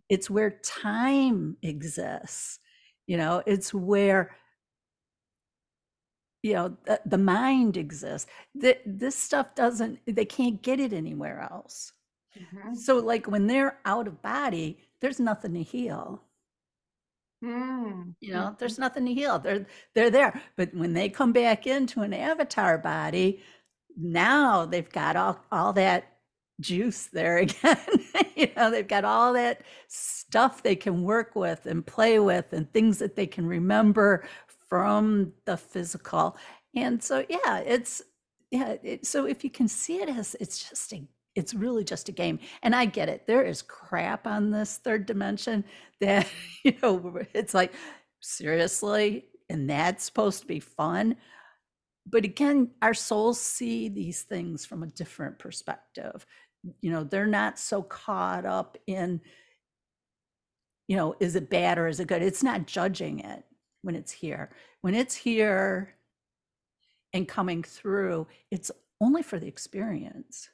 It's 0.09 0.29
where 0.29 0.51
time 0.63 1.57
exists. 1.63 2.59
You 3.07 3.17
know, 3.17 3.41
it's 3.45 3.73
where 3.73 4.35
you 6.43 6.53
know 6.53 6.77
the, 6.85 6.99
the 7.05 7.17
mind 7.17 7.77
exists 7.77 8.29
that 8.55 8.81
this 8.85 9.15
stuff 9.15 9.55
doesn't 9.55 9.99
they 10.05 10.25
can't 10.25 10.61
get 10.61 10.79
it 10.79 10.93
anywhere 10.93 11.47
else 11.51 11.93
Mhm. 12.37 12.75
so 12.77 12.99
like 12.99 13.25
when 13.25 13.47
they're 13.47 13.79
out 13.85 14.07
of 14.07 14.21
body 14.21 14.77
there's 15.01 15.19
nothing 15.19 15.53
to 15.53 15.63
heal. 15.63 16.23
Mm. 17.43 18.15
you 18.19 18.33
know 18.33 18.55
there's 18.57 18.79
nothing. 18.79 19.05
to 19.05 19.13
heal. 19.13 19.37
They're 19.39 19.67
they're 19.93 20.09
there. 20.09 20.41
But 20.55 20.73
when 20.73 20.93
they 20.93 21.07
come 21.09 21.33
back 21.33 21.67
into 21.67 22.01
an 22.01 22.13
avatar 22.13 22.77
body 22.79 23.41
now 23.97 24.65
they've 24.65 24.89
got 24.89 25.15
all, 25.15 25.39
all 25.51 25.73
that 25.73 26.17
juice 26.61 27.07
there 27.07 27.37
again. 27.39 27.77
You 28.35 28.49
know 28.55 28.71
they've 28.71 28.87
got 28.87 29.05
all 29.05 29.33
that 29.33 29.63
stuff 29.87 30.63
they 30.63 30.75
can 30.75 31.03
work 31.03 31.35
with 31.35 31.65
and 31.65 31.85
play 31.85 32.19
with 32.19 32.53
and 32.53 32.71
things 32.71 32.99
that 32.99 33.15
they 33.15 33.27
can 33.27 33.45
remember 33.47 34.27
from 34.69 35.33
the 35.45 35.57
physical. 35.57 36.37
And 36.75 37.01
so 37.03 37.25
yeah 37.29 37.59
it's 37.59 38.01
yeah 38.51 38.75
it, 38.83 39.05
so 39.05 39.25
if 39.25 39.43
you 39.43 39.49
can 39.49 39.67
see 39.67 39.97
it 40.01 40.09
as 40.09 40.35
it's 40.39 40.69
just 40.69 40.93
a 40.93 41.01
it's 41.37 41.53
really 41.53 41.83
just 41.83 42.09
a 42.09 42.11
game. 42.11 42.39
And 42.63 42.75
i 42.75 42.85
get 42.85 43.09
it. 43.09 43.27
There 43.27 43.45
is 43.45 43.61
crap 43.61 44.25
on 44.25 44.49
this 44.49 44.77
third 44.77 45.05
dimension 45.05 45.63
that 46.01 46.27
you 46.63 46.73
know 46.81 47.21
it's 47.33 47.53
like 47.53 47.73
seriously? 48.19 49.25
And 49.49 49.69
that's 49.69 50.03
supposed 50.03 50.41
to 50.41 50.47
be 50.47 50.59
fun? 50.59 51.15
But 52.07 52.25
again 52.25 52.71
our 52.81 52.95
souls 52.95 53.39
see 53.39 53.87
these 53.87 54.23
things 54.23 54.65
from 54.65 54.81
a 54.81 54.87
different 54.87 55.37
perspective. 55.37 56.25
You 56.81 56.91
know 56.91 57.03
they're 57.03 57.27
not 57.27 57.59
so 57.59 57.83
caught 57.83 58.45
up 58.45 58.77
in 58.87 59.21
you 60.87 60.97
know 60.97 61.15
is 61.19 61.35
it 61.35 61.51
bad 61.51 61.77
or 61.77 61.87
is 61.87 61.99
it 61.99 62.07
good? 62.07 62.23
It's 62.23 62.43
not 62.43 62.65
judging 62.65 63.19
it 63.19 63.45
when 63.83 63.95
it's 63.95 64.11
here. 64.11 64.49
When 64.81 64.95
it's 64.95 65.15
here 65.15 65.93
and 67.13 67.27
coming 67.27 67.61
through 67.61 68.25
it's 68.49 68.71
only 68.99 69.21
for 69.21 69.39
the 69.39 69.47
experience 69.47 70.49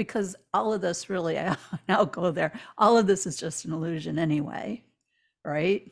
because 0.00 0.34
all 0.54 0.72
of 0.72 0.80
this 0.80 1.10
really 1.10 1.38
i'll 1.88 2.06
go 2.06 2.30
there 2.30 2.52
all 2.78 2.96
of 2.96 3.06
this 3.06 3.26
is 3.26 3.36
just 3.36 3.66
an 3.66 3.72
illusion 3.72 4.18
anyway 4.18 4.82
right? 5.44 5.90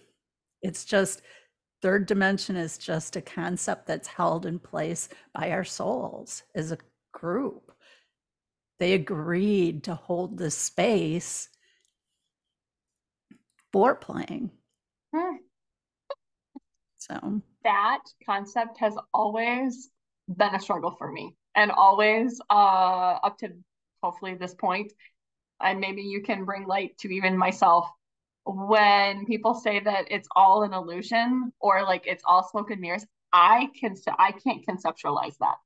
It's 0.63 0.85
just 0.85 1.23
third 1.83 2.07
dimension 2.07 2.57
is 2.57 2.79
just 2.79 3.17
a 3.17 3.21
concept 3.21 3.87
that's 3.87 4.09
held 4.09 4.47
in 4.47 4.59
place 4.59 5.09
by 5.33 5.51
our 5.51 5.65
souls 5.65 6.43
as 6.55 6.73
a 6.73 6.79
group. 7.13 7.73
They 8.79 8.93
agreed 8.93 9.85
to 9.85 9.95
hold 9.95 10.39
this 10.39 10.57
space 10.57 11.49
for 13.73 13.95
playing. 13.95 14.51
Hmm. 15.15 15.37
so. 16.99 17.43
That 17.65 18.01
concept 18.25 18.79
has 18.79 18.95
always 19.13 19.91
been 20.37 20.55
a 20.55 20.61
struggle 20.61 20.95
for 20.99 21.11
me 21.11 21.35
and 21.55 21.71
always 21.73 22.39
uh 22.51 23.19
up 23.25 23.39
to 23.39 23.51
hopefully 24.03 24.35
this 24.35 24.55
point 24.55 24.93
and 25.61 25.81
maybe 25.81 26.03
you 26.03 26.23
can 26.23 26.45
bring 26.45 26.67
light 26.67 26.97
to 26.99 27.09
even 27.09 27.37
myself 27.37 27.87
when 28.45 29.27
people 29.27 29.55
say 29.55 29.81
that 29.81 30.07
it's 30.11 30.29
all 30.35 30.63
an 30.63 30.73
illusion 30.73 31.53
or 31.61 31.83
like 31.83 32.07
it's 32.07 32.23
all 32.27 32.49
smoke 32.49 32.71
and 32.71 32.81
mirrors 32.81 33.05
i 33.33 33.69
can 33.79 33.95
i 34.19 34.33
can't 34.33 34.65
conceptualize 34.67 35.37
that 35.39 35.57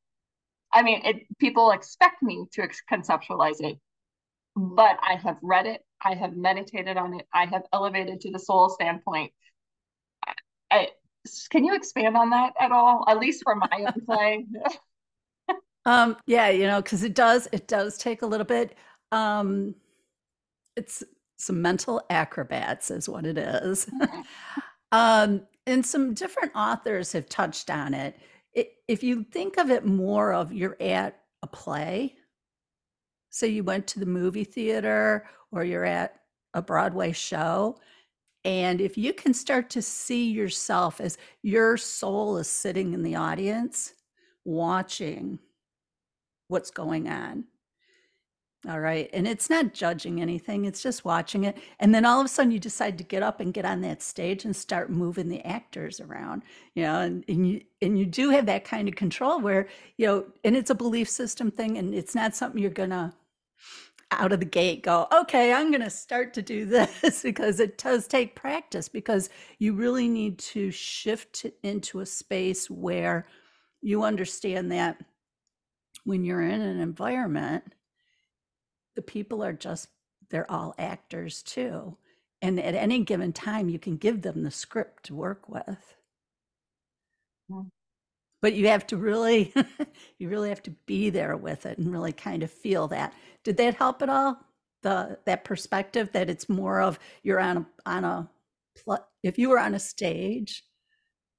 i 0.73 0.83
mean 0.83 1.01
it 1.05 1.17
people 1.39 1.71
expect 1.71 2.23
me 2.23 2.45
to 2.53 2.69
conceptualize 2.91 3.61
it 3.61 3.79
but 4.57 4.99
i 5.03 5.15
have 5.15 5.39
read 5.43 5.67
it 5.67 5.81
i 6.05 6.15
have 6.15 6.37
meditated 6.37 6.97
on 6.97 7.15
it 7.15 7.27
i 7.33 7.47
have 7.47 7.63
elevated 7.73 8.21
to 8.21 8.33
the 8.33 8.39
soul 8.39 8.69
standpoint 8.69 9.33
I, 10.27 10.33
I 10.71 10.89
can 11.51 11.65
you 11.65 11.75
expand 11.75 12.17
on 12.17 12.31
that 12.31 12.53
at 12.59 12.73
all? 12.73 13.05
At 13.09 13.19
least 13.19 13.43
for 13.45 13.55
my 13.55 13.69
own 13.87 14.05
play. 14.05 14.45
Um, 15.85 16.17
yeah, 16.27 16.49
you 16.49 16.67
know, 16.67 16.81
because 16.81 17.03
it 17.03 17.15
does, 17.15 17.49
it 17.53 17.67
does 17.67 17.99
take 17.99 18.23
a 18.23 18.27
little 18.27 18.47
bit. 18.47 18.77
Um, 19.11 19.75
it's 20.77 21.03
some 21.37 21.61
mental 21.61 22.03
acrobats, 22.09 22.91
is 22.91 23.09
what 23.09 23.27
it 23.27 23.37
is. 23.37 23.89
um, 24.93 25.43
and 25.67 25.85
some 25.85 26.15
different 26.15 26.53
authors 26.55 27.13
have 27.13 27.29
touched 27.29 27.71
on 27.71 27.95
it. 27.95 28.17
it. 28.53 28.75
If 28.89 29.03
you 29.03 29.25
think 29.25 29.59
of 29.59 29.71
it 29.71 29.85
more 29.85 30.33
of 30.33 30.53
you're 30.53 30.77
at 30.81 31.21
a 31.43 31.47
play, 31.47 32.17
so 33.31 33.47
you 33.47 33.65
went 33.65 33.87
to 33.89 34.01
the 34.01 34.07
movie 34.07 34.45
theater 34.45 35.27
or 35.51 35.65
you're 35.65 35.85
at 35.85 36.21
a 36.55 36.63
Broadway 36.63 37.13
show, 37.13 37.77
and 38.45 38.81
if 38.81 38.99
you 38.99 39.13
can 39.13 39.35
start 39.35 39.71
to 39.71 39.83
see 39.83 40.31
yourself 40.31 41.01
as 41.01 41.17
your 41.43 41.77
soul 41.77 42.37
is 42.39 42.49
sitting 42.49 42.93
in 42.93 43.03
the 43.03 43.15
audience, 43.15 43.95
watching 44.45 45.39
what's 46.53 46.71
going 46.71 47.09
on. 47.09 47.45
All 48.69 48.79
right. 48.79 49.11
And 49.13 49.27
it's 49.27 49.51
not 49.51 49.75
judging 49.75 50.21
anything, 50.21 50.67
it's 50.67 50.83
just 50.83 51.05
watching 51.05 51.43
it. 51.45 51.59
And 51.81 51.93
then 51.93 52.05
all 52.05 52.21
of 52.21 52.27
a 52.27 52.29
sudden 52.29 52.53
you 52.53 52.61
decide 52.61 52.97
to 52.99 53.05
get 53.05 53.21
up 53.21 53.41
and 53.41 53.53
get 53.53 53.65
on 53.65 53.81
that 53.81 54.03
stage 54.03 54.45
and 54.45 54.55
start 54.55 54.89
moving 54.89 55.29
the 55.29 55.45
actors 55.45 56.01
around, 56.01 56.43
you 56.77 56.85
know, 56.85 57.01
and, 57.01 57.25
and 57.27 57.49
you 57.49 57.63
and 57.81 57.99
you 57.99 58.07
do 58.07 58.31
have 58.31 58.47
that 58.47 58.65
kind 58.65 58.89
of 58.89 58.95
control 58.95 59.41
where, 59.41 59.67
you 59.97 60.07
know, 60.07 60.27
and 60.45 60.57
it's 60.57 60.71
a 60.71 60.77
belief 60.77 61.09
system 61.09 61.51
thing 61.51 61.77
and 61.77 61.93
it's 61.93 62.15
not 62.15 62.37
something 62.37 62.63
you're 62.63 62.71
gonna 62.71 63.13
out 64.13 64.33
of 64.33 64.41
the 64.41 64.47
gate 64.47 64.83
go, 64.83 65.09
okay, 65.13 65.53
I'm 65.53 65.71
going 65.71 65.83
to 65.83 65.91
start 65.91 66.35
to 66.35 66.43
do 66.43 66.65
this 66.67 67.23
because 67.23 67.61
it 67.61 67.79
does 67.79 68.07
take 68.07 68.37
practice 68.37 68.89
because 68.89 69.31
you 69.59 69.73
really 69.73 70.07
need 70.07 70.39
to 70.39 70.71
shift 70.71 71.47
into 71.63 72.01
a 72.01 72.07
space 72.07 72.71
where 72.71 73.27
you 73.81 74.05
understand 74.05 74.71
that 74.71 75.03
when 76.05 76.25
you're 76.25 76.43
in 76.43 76.61
an 76.61 76.81
environment, 76.81 77.75
the 78.97 79.03
people 79.03 79.43
are 79.43 79.53
just, 79.53 79.89
they're 80.31 80.51
all 80.51 80.75
actors 80.79 81.43
too. 81.43 81.97
And 82.41 82.59
at 82.59 82.75
any 82.75 83.01
given 83.05 83.33
time, 83.33 83.69
you 83.69 83.79
can 83.79 83.97
give 83.97 84.23
them 84.23 84.43
the 84.43 84.51
script 84.51 85.05
to 85.05 85.15
work 85.15 85.49
with. 85.49 85.97
Mm. 87.51 87.71
But 88.41 88.55
you 88.55 88.69
have 88.69 88.87
to 88.89 88.97
really, 88.97 89.55
you 90.19 90.29
really 90.29 90.49
have 90.49 90.63
to 90.65 90.73
be 90.87 91.11
there 91.11 91.37
with 91.37 91.67
it 91.67 91.79
and 91.79 91.93
really 91.93 92.13
kind 92.13 92.43
of 92.43 92.51
feel 92.51 92.89
that. 92.89 93.15
Did 93.45 93.57
that 93.59 93.75
help 93.75 94.03
at 94.03 94.09
all? 94.09 94.39
The 94.83 95.19
that 95.27 95.45
perspective 95.45 96.11
that 96.13 96.29
it's 96.29 96.49
more 96.49 96.81
of 96.81 96.99
you're 97.23 97.39
on 97.39 97.59
a 97.59 97.67
on 97.87 98.05
a 98.05 98.29
if 99.23 99.39
you 99.39 99.49
were 99.49 99.61
on 99.61 99.75
a 99.75 99.79
stage 99.79 100.65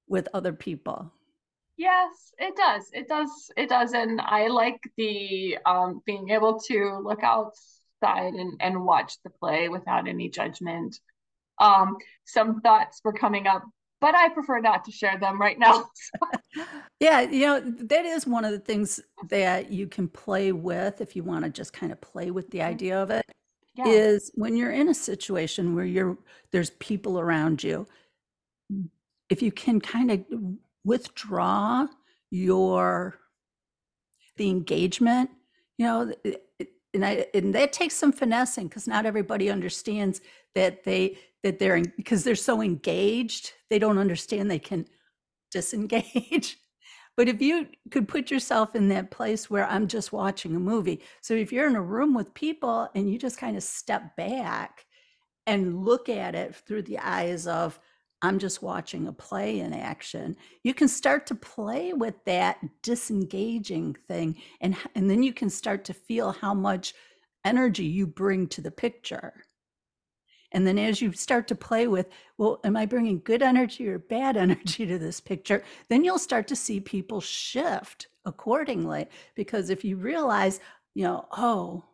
with 0.08 0.30
other 0.34 0.54
people. 0.54 1.12
Yes, 1.78 2.34
it 2.38 2.56
does. 2.56 2.90
It 2.94 3.08
does. 3.08 3.52
It 3.58 3.70
does. 3.70 3.94
And 3.94 4.22
I 4.22 4.48
like 4.48 4.80
the 4.98 5.58
um 5.66 6.02
being 6.06 6.30
able 6.30 6.60
to 6.68 7.00
look 7.04 7.24
outside 7.24 8.34
and, 8.34 8.60
and 8.60 8.86
watch 8.86 9.16
the 9.24 9.30
play 9.30 9.70
without 9.70 10.08
any 10.08 10.30
judgment. 10.30 11.00
Um, 11.60 11.98
some 12.26 12.62
thoughts 12.62 13.02
were 13.04 13.14
coming 13.14 13.48
up, 13.48 13.64
but 14.02 14.16
I 14.16 14.30
prefer 14.30 14.60
not 14.60 14.86
to 14.86 14.92
share 14.92 15.18
them 15.20 15.40
right 15.40 15.58
now. 15.58 15.86
Yeah, 17.00 17.20
you 17.22 17.46
know, 17.46 17.60
that 17.60 18.06
is 18.06 18.26
one 18.26 18.46
of 18.46 18.52
the 18.52 18.60
things 18.60 19.02
that 19.28 19.72
you 19.72 19.88
can 19.88 20.08
play 20.08 20.54
with 20.54 21.02
if 21.02 21.18
you 21.18 21.24
want 21.24 21.44
to 21.44 21.50
just 21.50 21.74
kind 21.74 21.92
of 21.92 22.00
play 22.00 22.32
with 22.32 22.50
the 22.52 22.62
idea 22.62 23.02
of 23.02 23.10
it. 23.10 23.26
Yeah. 23.76 23.88
Is 23.88 24.32
when 24.36 24.56
you're 24.56 24.72
in 24.72 24.88
a 24.88 24.94
situation 24.94 25.76
where 25.76 25.84
you're 25.84 26.18
there's 26.52 26.70
people 26.70 27.20
around 27.20 27.62
you, 27.62 27.88
if 29.30 29.42
you 29.42 29.52
can 29.52 29.82
kind 29.82 30.12
of 30.12 30.24
withdraw 30.84 31.88
your 32.32 33.20
the 34.38 34.50
engagement, 34.50 35.30
you 35.78 35.86
know, 35.86 36.14
and 36.94 37.06
I 37.06 37.26
and 37.34 37.54
that 37.56 37.74
takes 37.74 37.96
some 37.96 38.12
finessing 38.12 38.68
because 38.68 38.88
not 38.88 39.06
everybody 39.06 39.50
understands 39.50 40.22
that 40.56 40.84
they 40.84 41.18
that 41.44 41.60
they're 41.60 41.82
because 41.82 42.24
they're 42.24 42.36
so 42.36 42.62
engaged, 42.62 43.54
they 43.70 43.80
don't 43.80 43.98
understand 43.98 44.50
they 44.50 44.60
can 44.60 44.86
disengage. 45.52 46.58
But 47.16 47.30
if 47.30 47.44
you 47.44 47.68
could 47.92 48.08
put 48.08 48.32
yourself 48.32 48.74
in 48.74 48.88
that 48.90 49.12
place 49.12 49.48
where 49.48 49.68
I'm 49.68 49.88
just 49.88 50.12
watching 50.12 50.56
a 50.56 50.60
movie. 50.60 51.04
So 51.22 51.36
if 51.36 51.52
you're 51.54 51.68
in 51.68 51.76
a 51.76 51.82
room 51.82 52.16
with 52.16 52.34
people 52.34 52.90
and 52.96 53.08
you 53.08 53.20
just 53.20 53.38
kind 53.38 53.56
of 53.56 53.62
step 53.62 54.16
back 54.16 54.86
and 55.46 55.86
look 55.86 56.10
at 56.10 56.34
it 56.34 56.56
through 56.56 56.82
the 56.82 56.98
eyes 56.98 57.46
of, 57.46 57.80
I'm 58.24 58.40
just 58.40 58.64
watching 58.64 59.08
a 59.08 59.14
play 59.14 59.60
in 59.60 59.74
action. 59.74 60.38
You 60.64 60.74
can 60.74 60.88
start 60.88 61.28
to 61.28 61.36
play 61.36 61.94
with 61.94 62.16
that 62.26 62.60
disengaging 62.82 63.98
thing 64.08 64.38
and 64.62 64.78
and 64.96 65.10
then 65.10 65.24
you 65.24 65.34
can 65.34 65.50
start 65.52 65.86
to 65.86 65.94
feel 65.94 66.32
how 66.32 66.54
much 66.56 66.96
energy 67.46 67.86
you 67.86 68.08
bring 68.08 68.48
to 68.50 68.62
the 68.62 68.72
picture. 68.72 69.46
And 70.54 70.68
then 70.68 70.80
as 70.80 71.02
you 71.02 71.14
start 71.14 71.48
to 71.50 71.56
play 71.56 71.88
with, 71.88 72.08
well, 72.38 72.60
am 72.64 72.78
I 72.78 72.86
bringing 72.86 73.22
good 73.26 73.42
energy 73.44 73.88
or 73.90 74.00
bad 74.00 74.38
energy 74.48 74.86
to 74.86 75.00
this 75.00 75.22
picture? 75.22 75.64
Then 75.90 76.06
you'll 76.06 76.20
start 76.20 76.48
to 76.50 76.56
see 76.56 76.80
people 76.80 77.22
shift 77.22 78.08
accordingly. 78.26 79.08
Because 79.36 79.70
if 79.70 79.84
you 79.86 79.98
realize, 79.98 80.62
you 80.96 81.04
know, 81.06 81.28
oh, 81.38 81.86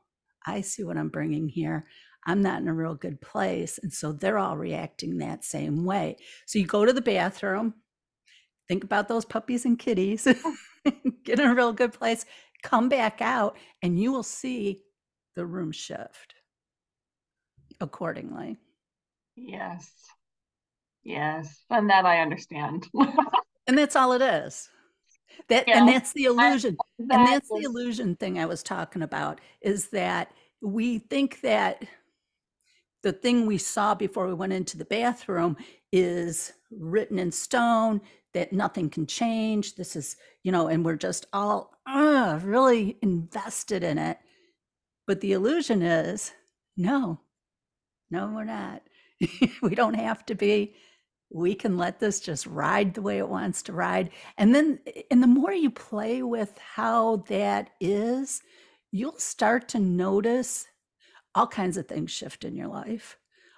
I 0.46 0.62
see 0.62 0.84
what 0.84 0.98
I'm 0.98 1.10
bringing 1.10 1.50
here. 1.50 1.88
I'm 2.26 2.42
not 2.42 2.62
in 2.62 2.68
a 2.68 2.74
real 2.74 2.96
good 2.96 3.22
place. 3.22 3.80
And 3.82 3.92
so 3.92 4.12
they're 4.12 4.38
all 4.38 4.58
reacting 4.58 5.18
that 5.18 5.44
same 5.44 5.86
way. 5.86 6.18
So 6.46 6.60
you 6.60 6.66
go 6.66 6.86
to 6.86 6.94
the 6.94 7.02
bathroom, 7.02 7.76
think 8.68 8.84
about 8.84 9.08
those 9.08 9.26
puppies 9.26 9.66
and 9.66 9.80
kitties, 9.80 10.28
get 11.24 11.40
in 11.40 11.48
a 11.48 11.56
real 11.56 11.74
good 11.74 11.94
place, 11.94 12.26
come 12.62 12.90
back 12.90 13.22
out, 13.22 13.58
and 13.82 14.00
you 14.00 14.12
will 14.12 14.24
see 14.24 14.82
the 15.36 15.46
room 15.46 15.72
shift 15.72 16.36
accordingly. 17.80 18.58
Yes. 19.36 19.90
Yes. 21.04 21.64
And 21.70 21.90
that 21.90 22.06
I 22.06 22.20
understand. 22.20 22.88
and 23.68 23.78
that's 23.78 23.96
all 23.96 24.12
it 24.14 24.22
is. 24.22 24.70
That 25.48 25.68
yeah. 25.68 25.80
and 25.80 25.88
that's 25.88 26.14
the 26.14 26.26
illusion. 26.26 26.78
I, 26.80 27.04
that 27.08 27.20
and 27.20 27.28
that's 27.28 27.50
the 27.50 27.64
illusion 27.64 28.16
thing 28.16 28.38
I 28.38 28.46
was 28.46 28.62
talking 28.62 29.02
about 29.02 29.40
is 29.62 29.90
that 29.90 30.32
we 30.62 31.00
think 31.00 31.42
that 31.42 31.86
the 33.04 33.14
thing 33.14 33.46
we 33.46 33.58
saw 33.58 33.96
before 33.96 34.28
we 34.28 34.34
went 34.34 34.54
into 34.54 34.78
the 34.78 34.86
bathroom 34.86 35.58
is 35.92 36.54
written 36.72 37.18
in 37.20 37.32
stone 37.32 38.02
that 38.34 38.54
nothing 38.54 38.90
can 38.90 39.08
change. 39.08 39.76
This 39.76 39.96
is, 39.96 40.16
you 40.44 40.52
know, 40.52 40.68
and 40.68 40.86
we're 40.86 40.96
just 40.96 41.26
all 41.34 41.74
uh, 41.88 42.40
really 42.44 42.98
invested 43.02 43.84
in 43.84 43.98
it. 43.98 44.20
But 45.08 45.22
the 45.22 45.34
illusion 45.34 45.82
is 45.82 46.32
no, 46.78 47.20
no, 48.12 48.32
we're 48.34 48.44
not. 48.44 48.84
we 49.62 49.76
don't 49.76 49.96
have 49.96 50.26
to 50.28 50.36
be. 50.36 50.76
We 51.32 51.54
can 51.54 51.78
let 51.78 52.00
this 52.00 52.20
just 52.20 52.48
ride 52.48 52.94
the 52.94 53.02
way 53.02 53.18
it 53.18 53.28
wants 53.28 53.62
to 53.64 53.74
ride. 53.74 54.10
And 54.38 54.54
then, 54.56 54.80
and 55.12 55.22
the 55.22 55.28
more 55.28 55.52
you 55.52 55.70
play 55.70 56.24
with 56.24 56.58
how 56.58 57.18
that 57.28 57.72
is, 57.80 58.42
you'll 58.92 59.20
start 59.20 59.68
to 59.70 59.80
notice 59.80 60.66
all 61.36 61.48
kinds 61.48 61.78
of 61.78 61.88
things 61.88 62.12
shift 62.12 62.44
in 62.44 62.56
your 62.56 62.68
life. 62.68 63.18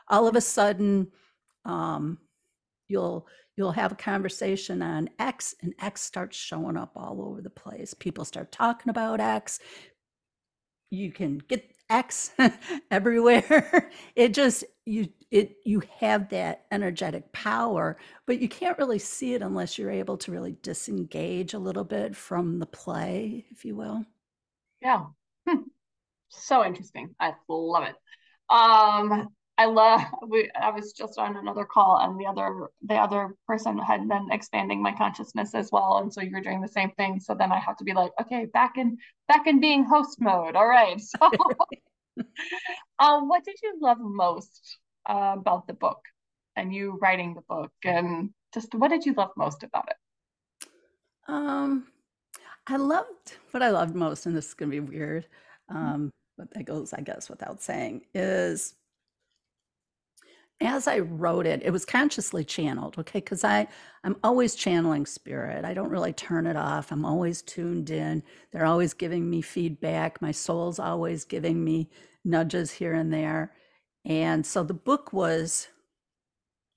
All 0.10 0.28
of 0.28 0.36
a 0.36 0.42
sudden, 0.42 1.08
um, 1.66 2.18
you'll 2.88 3.28
you'll 3.56 3.72
have 3.72 3.92
a 3.92 3.96
conversation 3.96 4.82
on 4.82 5.10
X, 5.20 5.56
and 5.62 5.74
X 5.80 6.02
starts 6.02 6.38
showing 6.38 6.78
up 6.78 6.92
all 6.96 7.22
over 7.22 7.42
the 7.42 7.50
place. 7.50 7.94
People 7.94 8.26
start 8.26 8.52
talking 8.52 8.90
about 8.90 9.20
X. 9.20 9.60
You 10.90 11.12
can 11.12 11.40
get 11.40 11.72
X 11.90 12.32
everywhere. 12.92 13.90
it 14.16 14.34
just 14.34 14.64
you 14.86 15.10
it 15.30 15.56
you 15.66 15.82
have 16.00 16.30
that 16.30 16.66
energetic 16.72 17.32
power, 17.34 17.98
but 18.26 18.40
you 18.40 18.50
can't 18.50 18.78
really 18.78 19.00
see 19.00 19.34
it 19.34 19.42
unless 19.42 19.78
you're 19.78 19.92
able 19.92 20.18
to 20.18 20.32
really 20.32 20.56
disengage 20.64 21.54
a 21.54 21.60
little 21.60 21.84
bit 21.84 22.16
from 22.16 22.60
the 22.60 22.66
play, 22.66 23.46
if 23.52 23.64
you 23.66 23.76
will. 23.76 24.06
Yeah. 24.82 25.06
So 26.32 26.66
interesting. 26.66 27.14
I 27.20 27.34
love 27.48 27.84
it. 27.84 27.96
Um 28.50 29.30
I 29.58 29.66
love 29.66 30.02
we 30.28 30.50
I 30.60 30.72
was 30.72 30.94
just 30.94 31.20
on 31.20 31.38
another 31.38 31.66
call 31.66 32.00
and 32.02 32.20
the 32.20 32.26
other 32.26 32.70
the 32.82 32.96
other 32.96 33.36
person 33.48 33.78
had 33.78 34.08
been 34.08 34.30
expanding 34.32 34.82
my 34.82 34.94
consciousness 34.94 35.54
as 35.54 35.70
well. 35.72 35.98
And 35.98 36.12
so 36.12 36.22
you 36.22 36.32
were 36.32 36.42
doing 36.42 36.62
the 36.62 36.68
same 36.68 36.92
thing. 36.92 37.20
So 37.20 37.36
then 37.36 37.52
I 37.52 37.60
have 37.60 37.78
to 37.78 37.84
be 37.84 37.94
like, 37.94 38.12
okay, 38.20 38.46
back 38.46 38.78
in 38.78 38.98
back 39.28 39.46
in 39.48 39.60
being 39.60 39.84
host 39.84 40.20
mode. 40.20 40.56
All 40.56 40.68
right. 40.68 41.00
So 42.18 42.24
um, 43.00 43.30
what 43.30 43.46
did 43.46 43.56
you 43.64 43.78
love 43.80 43.98
most 44.00 44.78
uh, 45.10 45.36
about 45.38 45.66
the 45.68 45.74
book 45.74 46.02
and 46.56 46.74
you 46.74 46.98
writing 47.02 47.34
the 47.36 47.42
book 47.42 47.72
and 47.84 48.32
just 48.54 48.74
what 48.76 48.90
did 48.90 49.06
you 49.06 49.14
love 49.14 49.32
most 49.38 49.64
about 49.64 49.90
it? 49.90 49.98
Um 51.28 51.88
I 52.68 52.78
loved 52.78 53.38
what 53.52 53.64
I 53.64 53.70
loved 53.70 53.96
most, 53.96 54.26
and 54.26 54.36
this 54.36 54.48
is 54.48 54.54
gonna 54.54 54.72
be 54.72 54.80
weird. 54.80 55.28
Um, 55.70 56.12
that 56.54 56.66
goes, 56.66 56.94
I 56.94 57.02
guess, 57.02 57.30
without 57.30 57.62
saying, 57.62 58.02
is 58.14 58.76
as 60.62 60.88
I 60.88 61.00
wrote 61.00 61.48
it, 61.48 61.64
it 61.64 61.72
was 61.72 61.86
consciously 61.86 62.44
channeled, 62.44 62.98
okay? 63.00 63.20
Because 63.20 63.44
I 63.44 63.68
I'm 64.04 64.16
always 64.24 64.56
channeling 64.56 65.06
spirit. 65.06 65.66
I 65.66 65.74
don't 65.74 65.90
really 65.90 66.14
turn 66.14 66.46
it 66.46 66.56
off. 66.56 66.92
I'm 66.92 67.06
always 67.06 67.42
tuned 67.42 67.90
in. 67.90 68.24
They're 68.52 68.66
always 68.66 68.94
giving 68.94 69.30
me 69.30 69.42
feedback. 69.42 70.22
My 70.22 70.32
soul's 70.32 70.80
always 70.80 71.26
giving 71.26 71.64
me 71.64 71.90
nudges 72.24 72.72
here 72.72 72.94
and 72.94 73.12
there. 73.12 73.54
And 74.06 74.46
so 74.46 74.64
the 74.64 74.74
book 74.74 75.14
was 75.14 75.68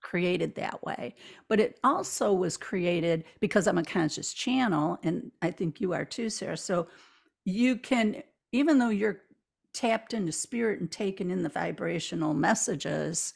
created 0.02 0.54
that 0.54 0.82
way. 0.84 1.14
But 1.48 1.60
it 1.60 1.78
also 1.82 2.32
was 2.32 2.56
created 2.56 3.24
because 3.40 3.66
I'm 3.66 3.78
a 3.78 3.84
conscious 3.84 4.32
channel, 4.34 4.98
and 5.02 5.30
I 5.42 5.50
think 5.50 5.80
you 5.80 5.92
are 5.94 6.04
too, 6.04 6.28
Sarah. 6.30 6.56
So 6.56 6.86
you 7.44 7.76
can, 7.76 8.22
even 8.52 8.78
though 8.78 8.90
you're 8.90 9.22
tapped 9.74 10.14
into 10.14 10.32
spirit 10.32 10.80
and 10.80 10.90
taken 10.90 11.30
in 11.30 11.42
the 11.42 11.48
vibrational 11.48 12.32
messages, 12.32 13.34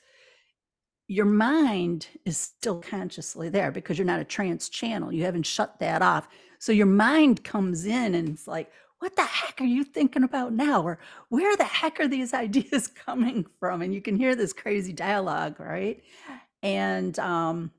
your 1.09 1.27
mind 1.27 2.07
is 2.24 2.37
still 2.37 2.81
consciously 2.81 3.48
there 3.48 3.70
because 3.72 3.98
you're 3.98 4.07
not 4.07 4.20
a 4.20 4.24
trance 4.24 4.68
channel. 4.68 5.12
You 5.12 5.24
haven't 5.24 5.46
shut 5.46 5.79
that 5.81 6.03
off. 6.03 6.29
So 6.59 6.72
your 6.72 6.87
mind 6.87 7.44
comes 7.44 7.85
in 7.85 8.14
and 8.14 8.29
it's 8.29 8.46
like, 8.46 8.70
what 9.01 9.16
the 9.16 9.22
heck 9.24 9.61
are 9.61 9.64
you 9.64 9.85
thinking 9.85 10.24
about 10.24 10.53
now? 10.53 10.83
Or 10.83 10.98
where 11.29 11.57
the 11.57 11.64
heck 11.64 12.01
are 12.01 12.09
these 12.09 12.35
ideas 12.35 12.88
coming 12.88 13.46
from? 13.59 13.83
And 13.83 13.94
you 13.94 14.03
can 14.03 14.16
hear 14.16 14.35
this 14.35 14.53
crazy 14.53 14.92
dialogue, 14.92 15.59
right? 15.61 16.03
And 16.62 17.18
um, 17.18 17.70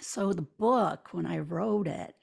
so 0.00 0.32
the 0.32 0.42
book, 0.42 1.08
when 1.12 1.26
I 1.26 1.38
wrote 1.38 1.88
it, 1.88 2.14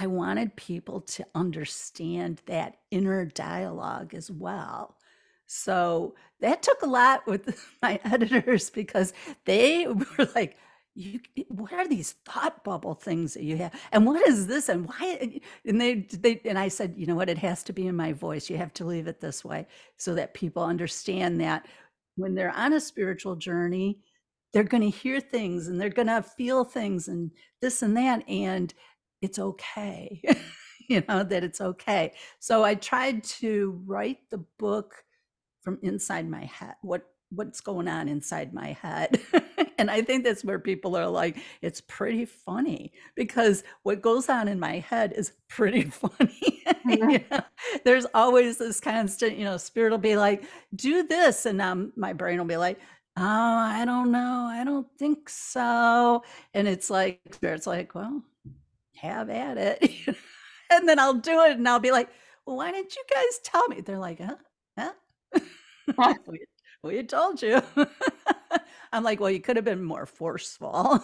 I 0.00 0.06
wanted 0.06 0.56
people 0.56 1.02
to 1.02 1.26
understand 1.34 2.40
that 2.46 2.78
inner 2.90 3.26
dialogue 3.26 4.14
as 4.14 4.30
well. 4.30 4.96
So 5.46 6.14
that 6.40 6.62
took 6.62 6.80
a 6.82 6.86
lot 6.86 7.26
with 7.26 7.60
my 7.82 8.00
editors 8.04 8.70
because 8.70 9.12
they 9.44 9.86
were 10.18 10.28
like, 10.34 10.56
you 10.94 11.20
what 11.48 11.72
are 11.72 11.86
these 11.86 12.12
thought 12.24 12.64
bubble 12.64 12.94
things 12.94 13.34
that 13.34 13.44
you 13.44 13.58
have? 13.58 13.74
And 13.92 14.06
what 14.06 14.26
is 14.26 14.46
this? 14.46 14.68
And 14.70 14.88
why 14.88 15.40
and 15.66 15.80
they 15.80 16.06
they 16.18 16.40
and 16.44 16.58
i 16.58 16.68
said 16.68 16.94
you 16.96 17.06
know 17.06 17.14
what? 17.14 17.28
It 17.28 17.38
has 17.38 17.62
to 17.64 17.72
be 17.72 17.86
in 17.86 17.94
my 17.96 18.12
voice. 18.12 18.50
You 18.50 18.56
have 18.56 18.74
to 18.74 18.84
leave 18.84 19.06
it 19.06 19.20
this 19.20 19.44
way 19.44 19.66
so 19.98 20.14
that 20.16 20.34
people 20.34 20.64
understand 20.64 21.40
that 21.42 21.66
when 22.16 22.34
they're 22.34 22.50
on 22.56 22.72
a 22.72 22.80
spiritual 22.80 23.36
journey 23.36 24.00
they're 24.52 24.64
going 24.64 24.82
to 24.82 24.96
hear 24.96 25.20
things 25.20 25.68
and 25.68 25.80
they're 25.80 25.90
going 25.90 26.08
to 26.08 26.22
feel 26.22 26.64
things 26.64 27.08
and 27.08 27.30
this 27.62 27.82
and 27.82 27.96
that. 27.96 28.28
And 28.28 28.72
it's 29.22 29.38
okay 29.38 30.22
you 30.88 31.02
know 31.08 31.22
that 31.22 31.44
it's 31.44 31.60
okay. 31.60 32.12
So 32.40 32.64
i 32.64 32.74
tried 32.74 33.24
to 33.24 33.80
write 33.86 34.18
the 34.30 34.44
book 34.58 34.94
from 35.62 35.78
inside 35.82 36.28
my 36.28 36.44
head 36.44 36.74
what 36.82 37.06
what's 37.30 37.60
going 37.60 37.86
on 37.88 38.08
inside 38.08 38.52
my 38.52 38.72
head 38.82 39.20
and 39.78 39.90
i 39.90 40.02
think 40.02 40.24
that's 40.24 40.44
where 40.44 40.58
people 40.58 40.96
are 40.96 41.06
like 41.08 41.38
it's 41.62 41.80
pretty 41.82 42.24
funny 42.24 42.92
because 43.14 43.62
what 43.84 44.02
goes 44.02 44.28
on 44.28 44.48
in 44.48 44.58
my 44.58 44.78
head 44.80 45.12
is 45.16 45.32
pretty 45.48 45.82
funny. 45.84 46.64
There's 47.84 48.06
always 48.14 48.58
this 48.58 48.80
constant 48.80 49.36
you 49.38 49.44
know 49.44 49.56
spirit 49.58 49.90
will 49.90 49.98
be 49.98 50.16
like 50.16 50.44
do 50.74 51.04
this 51.04 51.46
and 51.46 51.60
um, 51.62 51.92
my 51.96 52.12
brain 52.12 52.38
will 52.38 52.46
be 52.46 52.56
like 52.56 52.80
oh 53.16 53.22
i 53.22 53.84
don't 53.84 54.10
know 54.12 54.48
i 54.50 54.64
don't 54.64 54.86
think 54.98 55.28
so. 55.28 56.22
And 56.54 56.66
it's 56.68 56.90
like 56.90 57.20
spirit's 57.32 57.66
like 57.66 57.94
well 57.94 58.22
have 59.00 59.30
at 59.30 59.58
it 59.58 59.90
and 60.70 60.88
then 60.88 60.98
i'll 60.98 61.14
do 61.14 61.40
it 61.44 61.52
and 61.52 61.68
i'll 61.68 61.80
be 61.80 61.90
like 61.92 62.08
well 62.46 62.56
why 62.56 62.70
didn't 62.72 62.94
you 62.96 63.02
guys 63.12 63.40
tell 63.44 63.66
me 63.68 63.80
they're 63.80 63.98
like 63.98 64.20
huh 64.20 64.36
huh 64.78 64.92
we, 66.26 66.40
we 66.82 67.02
told 67.02 67.42
you. 67.42 67.62
I'm 68.92 69.04
like, 69.04 69.20
well, 69.20 69.30
you 69.30 69.40
could 69.40 69.56
have 69.56 69.64
been 69.64 69.84
more 69.84 70.06
forceful. 70.06 71.02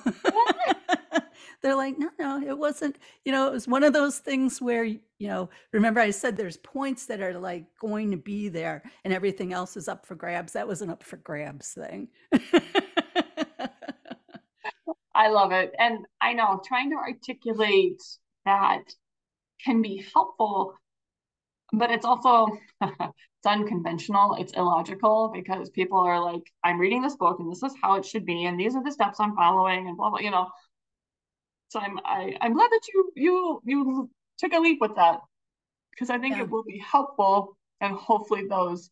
They're 1.62 1.74
like, 1.76 1.98
no, 1.98 2.10
no, 2.18 2.40
it 2.40 2.56
wasn't. 2.56 2.96
You 3.24 3.32
know, 3.32 3.48
it 3.48 3.52
was 3.52 3.68
one 3.68 3.82
of 3.84 3.92
those 3.92 4.18
things 4.18 4.60
where, 4.60 4.84
you 4.84 5.00
know, 5.20 5.48
remember 5.72 6.00
I 6.00 6.10
said 6.10 6.36
there's 6.36 6.56
points 6.58 7.06
that 7.06 7.20
are 7.20 7.38
like 7.38 7.64
going 7.80 8.10
to 8.10 8.16
be 8.16 8.48
there 8.48 8.82
and 9.04 9.12
everything 9.12 9.52
else 9.52 9.76
is 9.76 9.88
up 9.88 10.06
for 10.06 10.14
grabs. 10.14 10.52
That 10.52 10.68
was 10.68 10.82
an 10.82 10.90
up 10.90 11.02
for 11.02 11.16
grabs 11.16 11.72
thing. 11.72 12.08
I 15.16 15.28
love 15.28 15.52
it. 15.52 15.74
And 15.78 16.06
I 16.20 16.34
know 16.34 16.60
trying 16.64 16.90
to 16.90 16.96
articulate 16.96 18.02
that 18.44 18.82
can 19.64 19.82
be 19.82 20.04
helpful 20.14 20.74
but 21.72 21.90
it's 21.90 22.04
also 22.04 22.56
it's 22.82 23.46
unconventional 23.46 24.36
it's 24.38 24.52
illogical 24.52 25.30
because 25.34 25.70
people 25.70 25.98
are 25.98 26.22
like 26.22 26.42
i'm 26.64 26.78
reading 26.78 27.02
this 27.02 27.16
book 27.16 27.38
and 27.38 27.50
this 27.50 27.62
is 27.62 27.74
how 27.82 27.96
it 27.96 28.04
should 28.04 28.24
be 28.24 28.44
and 28.44 28.58
these 28.58 28.74
are 28.74 28.84
the 28.84 28.92
steps 28.92 29.20
i'm 29.20 29.34
following 29.34 29.88
and 29.88 29.96
blah 29.96 30.10
blah 30.10 30.18
you 30.18 30.30
know 30.30 30.48
so 31.68 31.80
i'm 31.80 31.98
I, 32.04 32.36
i'm 32.40 32.54
glad 32.54 32.70
that 32.70 32.82
you 32.92 33.12
you 33.16 33.62
you 33.64 34.10
took 34.38 34.52
a 34.52 34.58
leap 34.60 34.78
with 34.80 34.94
that 34.96 35.20
because 35.90 36.10
i 36.10 36.18
think 36.18 36.36
yeah. 36.36 36.42
it 36.42 36.50
will 36.50 36.64
be 36.64 36.78
helpful 36.78 37.56
and 37.80 37.94
hopefully 37.94 38.44
those 38.48 38.90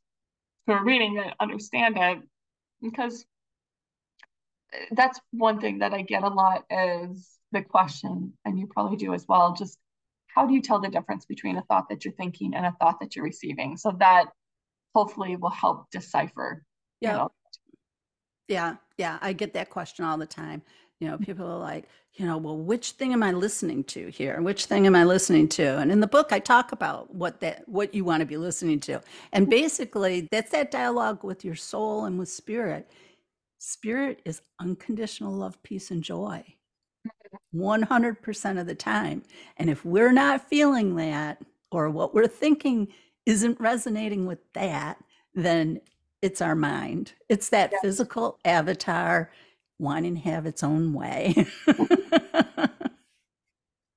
who 0.66 0.72
are 0.72 0.84
reading 0.84 1.16
it 1.18 1.34
understand 1.40 1.96
it 1.98 2.18
because 2.82 3.24
that's 4.92 5.20
one 5.32 5.60
thing 5.60 5.78
that 5.78 5.94
i 5.94 6.02
get 6.02 6.22
a 6.22 6.28
lot 6.28 6.64
is 6.70 7.30
the 7.52 7.62
question 7.62 8.32
and 8.44 8.58
you 8.58 8.66
probably 8.66 8.96
do 8.96 9.14
as 9.14 9.26
well 9.28 9.54
just 9.54 9.78
how 10.34 10.46
do 10.46 10.52
you 10.52 10.60
tell 10.60 10.80
the 10.80 10.88
difference 10.88 11.24
between 11.24 11.56
a 11.56 11.62
thought 11.62 11.88
that 11.88 12.04
you're 12.04 12.14
thinking 12.14 12.54
and 12.54 12.66
a 12.66 12.74
thought 12.80 12.98
that 13.00 13.14
you're 13.14 13.24
receiving? 13.24 13.76
So 13.76 13.96
that 14.00 14.26
hopefully 14.94 15.36
will 15.36 15.50
help 15.50 15.90
decipher 15.90 16.64
yeah. 17.00 17.10
you 17.10 17.18
know. 17.18 17.32
yeah 18.46 18.76
yeah 18.96 19.18
i 19.22 19.32
get 19.32 19.54
that 19.54 19.70
question 19.70 20.04
all 20.04 20.18
the 20.18 20.26
time. 20.26 20.62
You 21.00 21.08
know 21.08 21.14
mm-hmm. 21.14 21.24
people 21.24 21.46
are 21.46 21.58
like 21.58 21.88
you 22.14 22.26
know 22.26 22.36
well 22.36 22.56
which 22.56 22.92
thing 22.92 23.12
am 23.12 23.22
i 23.22 23.32
listening 23.32 23.84
to 23.84 24.08
here? 24.08 24.40
Which 24.40 24.66
thing 24.66 24.86
am 24.86 24.96
i 24.96 25.04
listening 25.04 25.48
to? 25.50 25.78
And 25.78 25.90
in 25.92 26.00
the 26.00 26.06
book 26.06 26.32
i 26.32 26.38
talk 26.38 26.72
about 26.72 27.14
what 27.14 27.40
that 27.40 27.68
what 27.68 27.94
you 27.94 28.04
want 28.04 28.20
to 28.20 28.26
be 28.26 28.36
listening 28.36 28.80
to. 28.80 29.00
And 29.32 29.44
mm-hmm. 29.44 29.50
basically 29.50 30.28
that's 30.30 30.50
that 30.50 30.70
dialogue 30.70 31.22
with 31.22 31.44
your 31.44 31.56
soul 31.56 32.04
and 32.04 32.18
with 32.18 32.28
spirit 32.28 32.90
spirit 33.64 34.20
is 34.24 34.42
unconditional 34.60 35.32
love 35.32 35.62
peace 35.62 35.90
and 35.90 36.02
joy 36.02 36.44
100% 37.54 38.60
of 38.60 38.66
the 38.66 38.74
time. 38.74 39.22
And 39.56 39.70
if 39.70 39.84
we're 39.84 40.12
not 40.12 40.48
feeling 40.48 40.96
that, 40.96 41.42
or 41.70 41.88
what 41.90 42.14
we're 42.14 42.26
thinking 42.26 42.88
isn't 43.26 43.60
resonating 43.60 44.26
with 44.26 44.38
that, 44.52 44.98
then 45.34 45.80
it's 46.22 46.40
our 46.40 46.54
mind. 46.54 47.12
It's 47.28 47.48
that 47.50 47.70
yeah. 47.72 47.78
physical 47.82 48.38
avatar 48.44 49.30
wanting 49.78 50.14
to 50.14 50.20
have 50.20 50.46
its 50.46 50.62
own 50.62 50.92
way. 50.92 51.34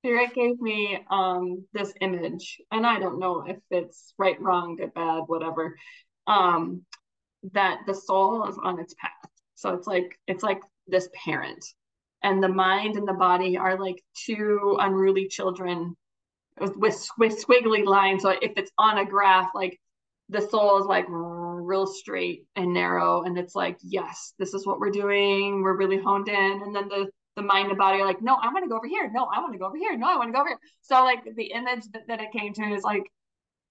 Spirit 0.04 0.34
gave 0.34 0.60
me 0.60 0.98
um, 1.10 1.64
this 1.72 1.92
image, 2.00 2.60
and 2.72 2.86
I 2.86 2.98
don't 2.98 3.18
know 3.18 3.44
if 3.46 3.58
it's 3.70 4.14
right, 4.18 4.40
wrong, 4.40 4.76
good, 4.76 4.94
bad, 4.94 5.22
whatever. 5.26 5.76
Um, 6.26 6.82
that 7.52 7.80
the 7.86 7.94
soul 7.94 8.48
is 8.48 8.58
on 8.62 8.80
its 8.80 8.94
path. 8.94 9.10
So 9.58 9.74
it's 9.74 9.88
like 9.88 10.16
it's 10.28 10.44
like 10.44 10.60
this 10.86 11.08
parent 11.24 11.64
and 12.22 12.40
the 12.40 12.48
mind 12.48 12.96
and 12.96 13.08
the 13.08 13.12
body 13.12 13.56
are 13.58 13.76
like 13.76 14.00
two 14.14 14.76
unruly 14.78 15.26
children 15.26 15.96
with, 16.60 16.76
with, 16.76 17.08
with 17.18 17.44
squiggly 17.44 17.84
lines. 17.84 18.22
So 18.22 18.30
if 18.30 18.52
it's 18.56 18.70
on 18.78 18.98
a 18.98 19.04
graph, 19.04 19.50
like 19.56 19.80
the 20.28 20.40
soul 20.40 20.80
is 20.80 20.86
like 20.86 21.06
real 21.08 21.88
straight 21.88 22.44
and 22.54 22.72
narrow, 22.72 23.22
and 23.22 23.36
it's 23.36 23.56
like, 23.56 23.78
yes, 23.82 24.32
this 24.38 24.54
is 24.54 24.64
what 24.64 24.78
we're 24.78 24.90
doing. 24.90 25.60
We're 25.62 25.76
really 25.76 25.98
honed 25.98 26.28
in, 26.28 26.62
and 26.64 26.74
then 26.74 26.88
the 26.88 27.08
the 27.34 27.42
mind 27.42 27.68
and 27.68 27.78
body 27.78 28.00
are 28.00 28.06
like, 28.06 28.22
no, 28.22 28.36
I 28.36 28.52
want 28.52 28.64
to 28.64 28.68
go 28.68 28.76
over 28.76 28.86
here. 28.86 29.10
No, 29.12 29.24
I 29.24 29.40
want 29.40 29.52
to 29.54 29.58
go 29.58 29.66
over 29.66 29.76
here. 29.76 29.96
No, 29.96 30.08
I 30.08 30.16
want 30.16 30.28
to 30.28 30.32
go 30.32 30.40
over 30.40 30.50
here. 30.50 30.58
So 30.82 31.02
like 31.02 31.24
the 31.36 31.50
image 31.52 31.82
that, 31.92 32.02
that 32.06 32.20
it 32.20 32.30
came 32.30 32.52
to 32.54 32.62
is 32.62 32.84
like 32.84 33.10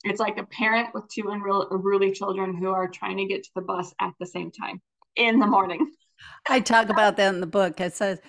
it's 0.03 0.19
like 0.19 0.37
a 0.37 0.43
parent 0.43 0.89
with 0.93 1.07
two 1.07 1.29
unruly 1.29 2.11
children 2.11 2.57
who 2.57 2.71
are 2.71 2.89
trying 2.89 3.17
to 3.17 3.25
get 3.25 3.43
to 3.43 3.49
the 3.55 3.61
bus 3.61 3.93
at 4.01 4.13
the 4.19 4.25
same 4.25 4.51
time 4.51 4.81
in 5.17 5.39
the 5.39 5.47
morning. 5.47 5.91
I 6.49 6.59
talk 6.59 6.89
about 6.89 7.17
that 7.17 7.33
in 7.33 7.41
the 7.41 7.47
book. 7.47 7.79
It 7.81 7.93
says 7.93 8.19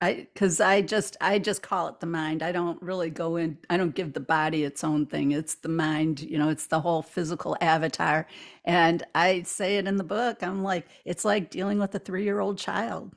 I 0.00 0.26
because 0.34 0.60
I 0.60 0.82
just 0.82 1.16
I 1.20 1.38
just 1.38 1.62
call 1.62 1.88
it 1.88 2.00
the 2.00 2.06
mind. 2.06 2.42
I 2.42 2.52
don't 2.52 2.80
really 2.82 3.10
go 3.10 3.36
in. 3.36 3.56
I 3.70 3.76
don't 3.76 3.94
give 3.94 4.12
the 4.12 4.20
body 4.20 4.64
its 4.64 4.84
own 4.84 5.06
thing. 5.06 5.32
It's 5.32 5.54
the 5.54 5.70
mind. 5.70 6.20
You 6.20 6.38
know, 6.38 6.50
it's 6.50 6.66
the 6.66 6.80
whole 6.80 7.02
physical 7.02 7.56
avatar. 7.60 8.26
And 8.64 9.02
I 9.14 9.42
say 9.42 9.78
it 9.78 9.86
in 9.86 9.96
the 9.96 10.04
book. 10.04 10.42
I'm 10.42 10.62
like, 10.62 10.86
it's 11.04 11.24
like 11.24 11.50
dealing 11.50 11.78
with 11.78 11.94
a 11.94 11.98
three 11.98 12.24
year 12.24 12.40
old 12.40 12.58
child. 12.58 13.14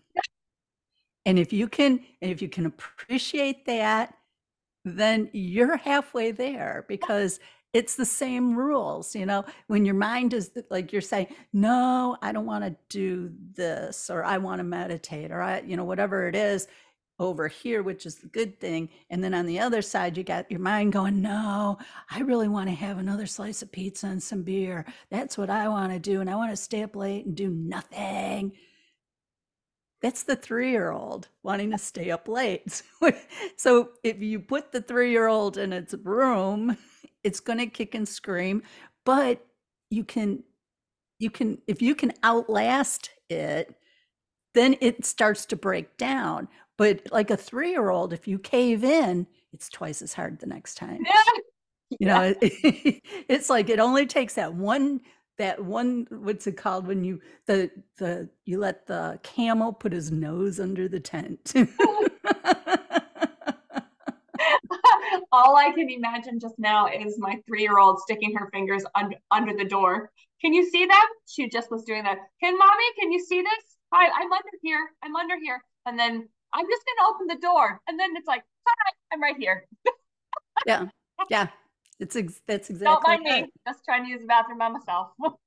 And 1.26 1.38
if 1.38 1.52
you 1.52 1.68
can, 1.68 2.00
if 2.22 2.42
you 2.42 2.48
can 2.48 2.66
appreciate 2.66 3.66
that, 3.66 4.14
then 4.86 5.30
you're 5.34 5.76
halfway 5.76 6.32
there 6.32 6.86
because 6.88 7.42
it's 7.78 7.96
the 7.96 8.06
same 8.06 8.56
rules 8.56 9.16
you 9.16 9.26
know? 9.26 9.46
When 9.68 9.86
your 9.86 9.96
mind 9.96 10.34
is 10.34 10.52
like 10.70 10.92
you're 10.92 11.02
saying 11.02 11.28
no 11.54 12.18
i 12.22 12.32
don't 12.32 12.46
want 12.46 12.64
to 12.64 12.76
do 12.90 13.32
this 13.54 14.10
or 14.10 14.24
i 14.24 14.38
want 14.38 14.60
to 14.60 14.64
meditate 14.64 15.32
or 15.32 15.42
i 15.42 15.62
you 15.62 15.78
know 15.78 15.84
whatever 15.86 16.28
it 16.28 16.36
is 16.36 16.68
over 17.20 17.48
here 17.48 17.82
which 17.84 18.06
is 18.06 18.16
the 18.16 18.28
good 18.28 18.60
thing 18.60 18.90
and 19.10 19.24
then 19.24 19.34
on 19.34 19.46
the 19.46 19.60
other 19.60 19.82
side 19.82 20.18
you 20.18 20.24
got 20.24 20.50
your 20.52 20.60
mind 20.60 20.94
going 20.94 21.22
no 21.22 21.78
i 22.12 22.20
really 22.22 22.48
want 22.48 22.68
to 22.70 22.76
have 22.76 22.98
another 22.98 23.26
slice 23.26 23.62
of 23.62 23.72
pizza 23.72 24.08
and 24.08 24.22
some 24.22 24.44
beer. 24.44 24.86
That's 25.12 25.38
what 25.38 25.50
i 25.50 25.68
want 25.68 25.92
to 25.94 26.00
do 26.00 26.22
and 26.22 26.30
i 26.30 26.36
want 26.36 26.52
to 26.52 26.58
stay 26.58 26.84
up 26.84 26.96
late 26.96 27.26
and 27.26 27.36
do 27.36 27.50
nothing. 27.50 28.54
That's 30.02 30.24
the 30.24 30.36
three 30.36 30.72
year 30.72 30.92
old 30.92 31.28
wanting 31.44 31.72
to 31.72 31.78
stay 31.78 32.12
up 32.12 32.28
late. 32.28 32.84
so 33.58 33.90
if 34.04 34.20
you 34.22 34.40
put 34.40 34.72
the 34.72 34.82
three 34.82 35.12
year 35.12 35.28
old 35.28 35.58
in 35.58 35.74
its 35.74 35.96
room 36.04 36.78
it's 37.28 37.40
going 37.40 37.60
to 37.60 37.68
kick 37.68 37.94
and 37.94 38.08
scream 38.08 38.64
but 39.06 39.46
you 39.90 40.04
can 40.04 40.44
you 41.20 41.30
can 41.30 41.58
if 41.68 41.82
you 41.82 41.96
can 41.96 42.14
outlast 42.24 43.10
it 43.30 43.76
then 44.54 44.76
it 44.82 45.06
starts 45.06 45.46
to 45.46 45.56
break 45.56 45.98
down. 45.98 46.48
But 46.78 47.02
like 47.12 47.30
a 47.30 47.38
3-year-old 47.38 48.14
if 48.14 48.28
you 48.28 48.40
cave 48.40 48.84
in 48.84 49.28
it's 49.54 49.70
twice 49.70 50.02
as 50.02 50.14
hard 50.14 50.40
the 50.40 50.48
next 50.48 50.76
time. 50.76 51.06
Yeah. 51.90 52.00
you 52.00 52.08
know 52.08 52.36
it, 52.42 53.02
it's 53.30 53.50
like 53.50 53.70
it 53.70 53.80
only 53.80 54.06
takes 54.06 54.34
that 54.34 54.54
one 54.54 55.00
that 55.38 55.64
one 55.64 56.06
what's 56.10 56.46
it 56.46 56.58
called 56.58 56.86
when 56.86 57.06
you 57.06 57.22
the 57.46 57.72
the 57.98 58.28
you 58.44 58.60
let 58.60 58.88
the 58.88 59.18
camel 59.24 59.72
put 59.72 59.94
his 59.94 60.12
nose 60.12 60.60
under 60.60 60.90
the 60.90 61.00
tent 61.00 61.54
all 65.38 65.56
I 65.56 65.72
can 65.72 65.90
imagine 65.90 66.40
just 66.40 66.58
now 66.58 66.88
is 66.88 67.20
my 67.20 67.40
three 67.46 67.62
year 67.62 67.78
old 67.78 68.00
sticking 68.00 68.36
her 68.36 68.50
fingers 68.52 68.84
un- 68.96 69.16
under 69.32 69.54
the 69.56 69.66
door. 69.66 70.12
Can 70.42 70.54
you 70.54 70.70
see 70.70 70.86
them? 70.86 71.08
She 71.28 71.50
just 71.50 71.70
was 71.72 71.84
doing 71.84 72.04
that. 72.04 72.18
Can 72.42 72.58
mommy, 72.58 72.84
can 73.00 73.12
you 73.12 73.24
see 73.24 73.42
this? 73.42 73.78
Hi, 73.94 74.08
I'm 74.08 74.32
under 74.32 74.50
here. 74.62 74.90
I'm 75.04 75.16
under 75.16 75.36
here. 75.40 75.62
And 75.86 75.98
then 75.98 76.28
I'm 76.54 76.66
just 76.66 76.84
going 76.86 76.98
to 77.00 77.06
open 77.14 77.28
the 77.28 77.42
door. 77.42 77.80
And 77.88 78.00
then 78.00 78.12
it's 78.16 78.28
like, 78.28 78.44
hi, 78.68 78.92
I'm 79.14 79.22
right 79.22 79.38
here. 79.38 79.66
yeah. 80.66 80.88
Yeah. 81.30 81.48
It's 82.00 82.16
ex- 82.16 82.42
that's 82.48 82.70
exactly. 82.70 82.94
Don't 82.94 83.08
mind 83.08 83.24
me. 83.24 83.52
Just 83.68 83.84
trying 83.86 84.06
to 84.06 84.10
use 84.10 84.22
the 84.22 84.28
bathroom 84.28 84.60
by 84.60 84.70
myself. 84.70 85.10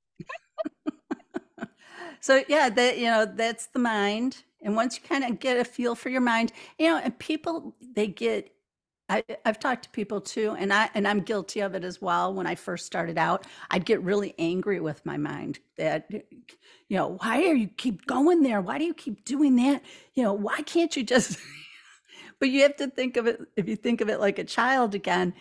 so 2.19 2.43
yeah, 2.47 2.69
that 2.69 2.97
you 2.97 3.05
know, 3.05 3.25
that's 3.25 3.67
the 3.67 3.79
mind. 3.79 4.43
And 4.61 4.75
once 4.75 4.97
you 4.97 5.07
kind 5.07 5.23
of 5.23 5.39
get 5.39 5.57
a 5.57 5.63
feel 5.63 5.95
for 5.95 6.09
your 6.09 6.21
mind, 6.21 6.51
you 6.77 6.87
know, 6.87 6.97
and 6.97 7.17
people 7.17 7.73
they 7.95 8.07
get 8.07 8.51
I, 9.11 9.23
I've 9.43 9.59
talked 9.59 9.83
to 9.83 9.89
people 9.89 10.21
too, 10.21 10.55
and 10.57 10.71
I 10.71 10.89
and 10.93 11.05
I'm 11.05 11.19
guilty 11.19 11.59
of 11.59 11.75
it 11.75 11.83
as 11.83 12.01
well. 12.01 12.33
When 12.33 12.47
I 12.47 12.55
first 12.55 12.85
started 12.85 13.17
out, 13.17 13.45
I'd 13.69 13.83
get 13.85 14.01
really 14.01 14.33
angry 14.39 14.79
with 14.79 15.05
my 15.05 15.17
mind 15.17 15.59
that, 15.77 16.09
you 16.09 16.23
know, 16.97 17.17
why 17.21 17.43
are 17.43 17.53
you 17.53 17.67
keep 17.67 18.05
going 18.05 18.41
there? 18.41 18.61
Why 18.61 18.77
do 18.77 18.85
you 18.85 18.93
keep 18.93 19.25
doing 19.25 19.57
that? 19.57 19.83
You 20.13 20.23
know, 20.23 20.33
why 20.33 20.61
can't 20.61 20.95
you 20.95 21.03
just? 21.03 21.37
but 22.39 22.49
you 22.49 22.61
have 22.61 22.77
to 22.77 22.87
think 22.87 23.17
of 23.17 23.27
it. 23.27 23.41
If 23.57 23.67
you 23.67 23.75
think 23.75 23.99
of 23.99 24.09
it 24.09 24.21
like 24.21 24.39
a 24.39 24.45
child 24.45 24.95
again, 24.95 25.33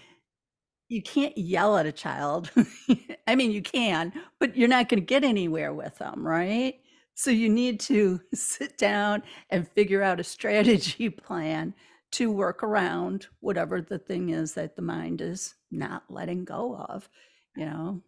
you 0.88 1.00
can't 1.00 1.38
yell 1.38 1.76
at 1.78 1.86
a 1.86 1.92
child. 1.92 2.50
I 3.28 3.36
mean, 3.36 3.52
you 3.52 3.62
can, 3.62 4.12
but 4.40 4.56
you're 4.56 4.68
not 4.68 4.88
going 4.88 5.00
to 5.00 5.06
get 5.06 5.22
anywhere 5.22 5.72
with 5.72 5.96
them, 5.98 6.26
right? 6.26 6.74
So 7.14 7.30
you 7.30 7.48
need 7.48 7.78
to 7.80 8.20
sit 8.34 8.76
down 8.78 9.22
and 9.48 9.68
figure 9.68 10.02
out 10.02 10.18
a 10.18 10.24
strategy 10.24 11.08
plan 11.08 11.74
to 12.12 12.30
work 12.30 12.62
around 12.62 13.26
whatever 13.40 13.80
the 13.80 13.98
thing 13.98 14.30
is 14.30 14.54
that 14.54 14.76
the 14.76 14.82
mind 14.82 15.20
is 15.20 15.54
not 15.70 16.02
letting 16.08 16.44
go 16.44 16.76
of, 16.76 17.08
you 17.56 17.66
know. 17.66 18.02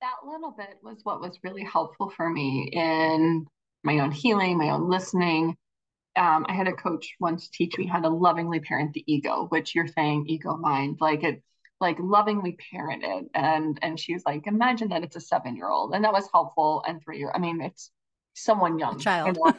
That 0.00 0.14
little 0.24 0.52
bit 0.52 0.78
was 0.82 1.00
what 1.02 1.20
was 1.20 1.38
really 1.42 1.64
helpful 1.64 2.10
for 2.10 2.30
me 2.30 2.70
in 2.72 3.46
my 3.82 3.98
own 3.98 4.12
healing, 4.12 4.58
my 4.58 4.70
own 4.70 4.88
listening. 4.88 5.56
Um, 6.16 6.46
I 6.48 6.52
had 6.52 6.68
a 6.68 6.72
coach 6.72 7.14
once 7.20 7.48
teach 7.48 7.76
me 7.78 7.86
how 7.86 8.00
to 8.00 8.08
lovingly 8.08 8.60
parent 8.60 8.92
the 8.92 9.04
ego, 9.12 9.46
which 9.48 9.74
you're 9.74 9.88
saying 9.88 10.26
ego 10.28 10.56
mind, 10.56 10.98
like 11.00 11.24
it, 11.24 11.42
like 11.80 11.96
lovingly 12.00 12.56
parent 12.72 13.02
it. 13.04 13.26
And 13.34 13.78
and 13.82 13.98
she 13.98 14.14
was 14.14 14.22
like, 14.24 14.46
imagine 14.46 14.88
that 14.88 15.02
it's 15.02 15.16
a 15.16 15.20
seven 15.20 15.56
year 15.56 15.68
old, 15.68 15.94
and 15.94 16.04
that 16.04 16.12
was 16.12 16.28
helpful. 16.32 16.84
And 16.86 17.02
three 17.02 17.18
year, 17.18 17.32
I 17.34 17.38
mean, 17.38 17.60
it's 17.60 17.90
someone 18.34 18.78
young, 18.78 18.96
a 18.96 18.98
child. 18.98 19.36
You 19.36 19.52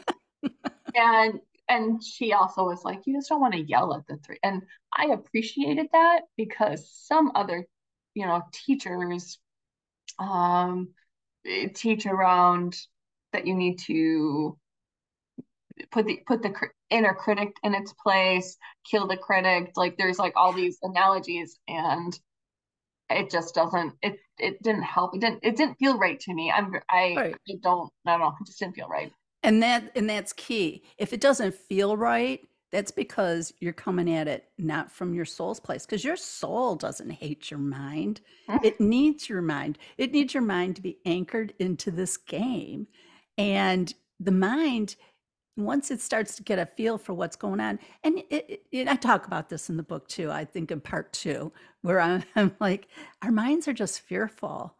know? 0.43 0.49
and 0.95 1.39
and 1.69 2.03
she 2.03 2.33
also 2.33 2.65
was 2.65 2.83
like, 2.83 3.01
you 3.05 3.15
just 3.15 3.29
don't 3.29 3.39
want 3.39 3.53
to 3.53 3.61
yell 3.61 3.93
at 3.93 4.05
the 4.07 4.17
three. 4.17 4.39
And 4.43 4.63
I 4.91 5.05
appreciated 5.13 5.87
that 5.93 6.21
because 6.35 6.89
some 6.91 7.31
other, 7.35 7.65
you 8.15 8.25
know, 8.25 8.41
teachers 8.51 9.37
um, 10.17 10.89
teach 11.75 12.07
around 12.07 12.75
that 13.31 13.45
you 13.45 13.53
need 13.53 13.77
to 13.79 14.57
put 15.91 16.07
the 16.07 16.19
put 16.25 16.41
the 16.41 16.53
inner 16.89 17.13
critic 17.13 17.55
in 17.63 17.75
its 17.75 17.93
place, 17.93 18.57
kill 18.89 19.07
the 19.07 19.17
critic. 19.17 19.71
Like 19.75 19.97
there's 19.97 20.17
like 20.17 20.33
all 20.35 20.51
these 20.51 20.79
analogies, 20.81 21.59
and 21.67 22.19
it 23.09 23.29
just 23.29 23.55
doesn't 23.55 23.93
it 24.01 24.17
it 24.37 24.61
didn't 24.61 24.83
help 24.83 25.15
it 25.15 25.21
didn't 25.21 25.39
it 25.43 25.55
didn't 25.55 25.75
feel 25.75 25.97
right 25.97 26.19
to 26.19 26.33
me 26.33 26.51
i'm 26.51 26.73
i, 26.89 27.15
right. 27.17 27.35
I 27.49 27.53
don't 27.61 27.91
i 28.05 28.11
don't 28.11 28.19
know 28.19 28.35
it 28.39 28.45
just 28.45 28.59
didn't 28.59 28.75
feel 28.75 28.87
right 28.87 29.11
and 29.43 29.61
that 29.63 29.91
and 29.95 30.09
that's 30.09 30.33
key. 30.33 30.83
If 30.97 31.13
it 31.13 31.21
doesn't 31.21 31.55
feel 31.55 31.97
right 31.97 32.41
that's 32.71 32.91
because 32.91 33.53
you're 33.59 33.73
coming 33.73 34.13
at 34.13 34.27
it 34.27 34.49
not 34.57 34.91
from 34.91 35.13
your 35.13 35.25
soul's 35.25 35.59
place 35.59 35.85
because 35.85 36.03
your 36.03 36.15
soul 36.15 36.75
doesn't 36.75 37.09
hate 37.09 37.49
your 37.49 37.59
mind. 37.59 38.21
Mm. 38.47 38.63
it 38.63 38.79
needs 38.79 39.29
your 39.29 39.41
mind. 39.41 39.77
It 39.97 40.11
needs 40.11 40.33
your 40.33 40.43
mind 40.43 40.75
to 40.75 40.81
be 40.81 40.99
anchored 41.05 41.53
into 41.59 41.91
this 41.91 42.17
game. 42.17 42.87
And 43.37 43.93
the 44.19 44.31
mind 44.31 44.95
once 45.55 45.91
it 45.91 45.99
starts 45.99 46.35
to 46.35 46.43
get 46.43 46.59
a 46.59 46.65
feel 46.65 46.97
for 46.97 47.13
what's 47.13 47.35
going 47.35 47.59
on 47.59 47.77
and 48.05 48.19
it, 48.29 48.63
it, 48.71 48.87
i 48.87 48.95
talk 48.95 49.27
about 49.27 49.49
this 49.49 49.69
in 49.69 49.75
the 49.75 49.83
book 49.83 50.07
too 50.07 50.31
i 50.31 50.45
think 50.45 50.71
in 50.71 50.79
part 50.79 51.11
two 51.11 51.51
where 51.81 51.99
I'm, 51.99 52.23
I'm 52.37 52.55
like 52.61 52.87
our 53.21 53.31
minds 53.31 53.67
are 53.67 53.73
just 53.73 54.01
fearful. 54.01 54.75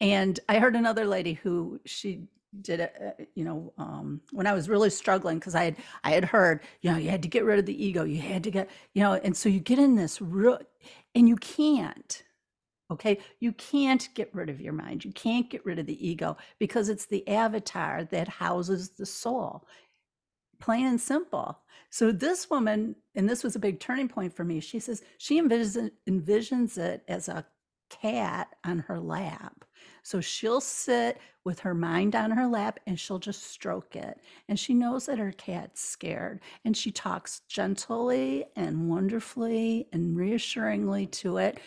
And 0.00 0.40
i 0.48 0.58
heard 0.58 0.74
another 0.74 1.04
lady 1.04 1.34
who 1.34 1.80
she 1.84 2.24
did 2.60 2.80
it 2.80 2.94
uh, 3.00 3.24
you 3.34 3.44
know 3.44 3.72
um, 3.78 4.20
when 4.32 4.46
i 4.46 4.52
was 4.52 4.68
really 4.68 4.90
struggling 4.90 5.38
because 5.38 5.54
i 5.54 5.64
had 5.64 5.76
i 6.04 6.10
had 6.10 6.24
heard 6.24 6.60
you 6.82 6.90
know 6.90 6.96
you 6.96 7.10
had 7.10 7.22
to 7.22 7.28
get 7.28 7.44
rid 7.44 7.58
of 7.58 7.66
the 7.66 7.84
ego 7.84 8.04
you 8.04 8.20
had 8.20 8.44
to 8.44 8.50
get 8.50 8.68
you 8.94 9.02
know 9.02 9.14
and 9.14 9.36
so 9.36 9.48
you 9.48 9.60
get 9.60 9.78
in 9.78 9.96
this 9.96 10.20
real 10.20 10.58
and 11.14 11.28
you 11.28 11.36
can't 11.36 12.22
okay 12.90 13.18
you 13.40 13.52
can't 13.52 14.08
get 14.14 14.32
rid 14.34 14.48
of 14.48 14.60
your 14.60 14.72
mind 14.72 15.04
you 15.04 15.12
can't 15.12 15.50
get 15.50 15.64
rid 15.64 15.78
of 15.78 15.86
the 15.86 16.06
ego 16.06 16.36
because 16.58 16.88
it's 16.88 17.06
the 17.06 17.26
avatar 17.28 18.04
that 18.04 18.28
houses 18.28 18.90
the 18.90 19.06
soul 19.06 19.66
plain 20.64 20.86
and 20.86 21.00
simple. 21.00 21.58
So 21.90 22.10
this 22.10 22.48
woman, 22.50 22.96
and 23.14 23.28
this 23.28 23.44
was 23.44 23.54
a 23.54 23.60
big 23.60 23.80
turning 23.80 24.08
point 24.08 24.34
for 24.34 24.44
me, 24.44 24.60
she 24.60 24.80
says 24.80 25.02
she 25.18 25.40
envisions, 25.40 25.90
envisions 26.08 26.78
it 26.78 27.02
as 27.06 27.28
a 27.28 27.44
cat 27.90 28.48
on 28.64 28.78
her 28.80 28.98
lap. 28.98 29.64
So 30.04 30.20
she'll 30.20 30.60
sit 30.60 31.18
with 31.44 31.60
her 31.60 31.74
mind 31.74 32.14
on 32.14 32.30
her 32.30 32.46
lap 32.46 32.78
and 32.86 33.00
she'll 33.00 33.18
just 33.18 33.44
stroke 33.44 33.96
it. 33.96 34.20
And 34.48 34.60
she 34.60 34.74
knows 34.74 35.06
that 35.06 35.18
her 35.18 35.32
cat's 35.32 35.80
scared. 35.80 36.40
And 36.64 36.76
she 36.76 36.92
talks 36.92 37.40
gently 37.48 38.44
and 38.54 38.90
wonderfully 38.90 39.88
and 39.92 40.14
reassuringly 40.14 41.06
to 41.06 41.38
it. 41.38 41.58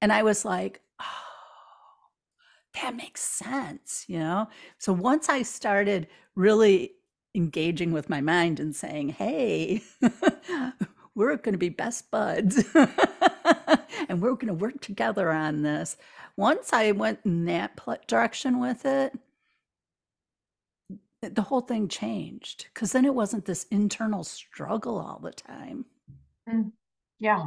And 0.00 0.10
I 0.10 0.22
was 0.22 0.46
like, 0.46 0.80
oh, 1.00 1.04
that 2.80 2.96
makes 2.96 3.20
sense, 3.20 4.06
you 4.08 4.18
know? 4.18 4.48
So 4.78 4.94
once 4.94 5.28
I 5.28 5.42
started 5.42 6.08
really 6.34 6.92
engaging 7.34 7.92
with 7.92 8.08
my 8.08 8.22
mind 8.22 8.58
and 8.58 8.74
saying, 8.74 9.10
hey, 9.10 9.82
we're 11.14 11.36
going 11.36 11.52
to 11.52 11.58
be 11.58 11.68
best 11.68 12.10
buds 12.10 12.64
and 14.08 14.20
we're 14.20 14.34
going 14.34 14.48
to 14.48 14.54
work 14.54 14.80
together 14.80 15.30
on 15.30 15.62
this. 15.62 15.96
Once 16.36 16.72
I 16.72 16.92
went 16.92 17.20
in 17.24 17.44
that 17.46 17.78
direction 18.06 18.60
with 18.60 18.86
it, 18.86 19.12
the 21.20 21.42
whole 21.42 21.60
thing 21.60 21.88
changed 21.88 22.66
because 22.72 22.92
then 22.92 23.04
it 23.04 23.14
wasn't 23.14 23.44
this 23.44 23.64
internal 23.70 24.22
struggle 24.24 24.98
all 24.98 25.18
the 25.18 25.32
time. 25.32 25.84
Mm, 26.48 26.72
yeah, 27.18 27.44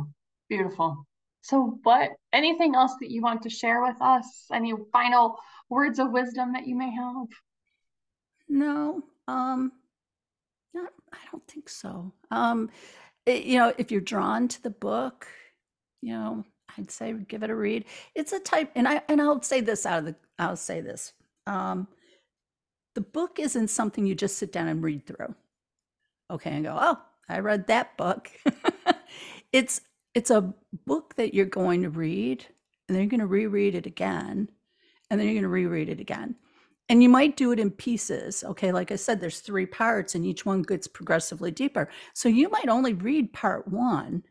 beautiful. 0.50 1.06
So, 1.42 1.80
what, 1.84 2.12
anything 2.34 2.76
else 2.76 2.94
that 3.00 3.10
you 3.10 3.22
want 3.22 3.42
to 3.44 3.50
share 3.50 3.82
with 3.82 3.96
us? 4.02 4.46
Any 4.52 4.74
final 4.92 5.38
words 5.70 6.00
of 6.00 6.12
wisdom 6.12 6.54
that 6.54 6.68
you 6.68 6.76
may 6.76 6.92
have? 6.92 7.28
No, 8.48 9.04
um, 9.28 9.72
not, 10.74 10.92
I 11.12 11.18
don't 11.32 11.48
think 11.48 11.70
so. 11.70 12.12
Um, 12.30 12.70
it, 13.26 13.44
you 13.44 13.58
know, 13.58 13.74
if 13.78 13.92
you're 13.92 14.02
drawn 14.02 14.48
to 14.50 14.62
the 14.62 14.70
book, 14.70 15.28
you 16.02 16.14
know, 16.14 16.44
I'd 16.78 16.92
say 16.92 17.14
give 17.14 17.44
it 17.44 17.50
a 17.50 17.56
read. 17.56 17.86
It's 18.16 18.34
a 18.34 18.40
type, 18.40 18.72
and 18.76 18.88
I 18.88 19.02
and 19.08 19.22
I'll 19.22 19.42
say 19.42 19.62
this 19.62 19.86
out 19.86 20.00
of 20.00 20.06
the, 20.06 20.16
I'll 20.40 20.56
say 20.56 20.82
this. 20.82 21.14
Um, 21.48 21.88
the 22.96 23.02
book 23.02 23.40
isn't 23.40 23.70
something 23.70 24.06
you 24.06 24.16
just 24.16 24.38
sit 24.38 24.52
down 24.52 24.68
and 24.68 24.84
read 24.84 25.06
through. 25.06 25.34
Okay, 26.30 26.52
and 26.52 26.66
go, 26.66 26.78
oh, 26.80 27.00
I 27.30 27.40
read 27.40 27.68
that 27.68 27.98
book. 27.98 28.30
it's 29.54 29.82
it's 30.14 30.32
a 30.32 30.54
book 30.86 31.16
that 31.16 31.34
you're 31.34 31.46
going 31.46 31.84
to 31.84 31.90
read, 31.90 32.46
and 32.88 32.96
then 32.96 33.02
you're 33.04 33.10
going 33.10 33.20
to 33.20 33.28
reread 33.28 33.76
it 33.76 33.86
again, 33.86 34.50
and 35.10 35.20
then 35.20 35.28
you're 35.28 35.36
going 35.36 35.44
to 35.44 35.50
reread 35.50 35.90
it 35.90 36.00
again 36.00 36.36
and 36.92 37.02
you 37.02 37.08
might 37.08 37.38
do 37.38 37.52
it 37.54 37.60
in 37.60 37.72
pieces 37.72 38.44
okay 38.44 38.72
like 38.72 38.92
i 38.92 38.96
said 38.96 39.20
there's 39.20 39.40
three 39.40 39.66
parts 39.66 40.14
and 40.14 40.26
each 40.26 40.46
one 40.46 40.62
gets 40.62 40.88
progressively 40.88 41.50
deeper 41.50 41.90
so 42.14 42.30
you 42.30 42.50
might 42.50 42.68
only 42.68 42.94
read 42.94 43.32
part 43.34 43.68
one 43.68 44.22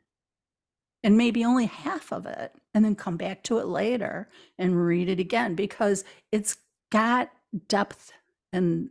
and 1.02 1.16
maybe 1.16 1.44
only 1.44 1.66
half 1.66 2.12
of 2.12 2.26
it 2.26 2.52
and 2.74 2.84
then 2.84 2.94
come 2.94 3.16
back 3.16 3.42
to 3.44 3.58
it 3.58 3.66
later 3.66 4.28
and 4.58 4.84
read 4.84 5.08
it 5.08 5.20
again 5.20 5.54
because 5.54 6.04
it's 6.30 6.56
got 6.90 7.30
depth 7.68 8.12
and 8.52 8.90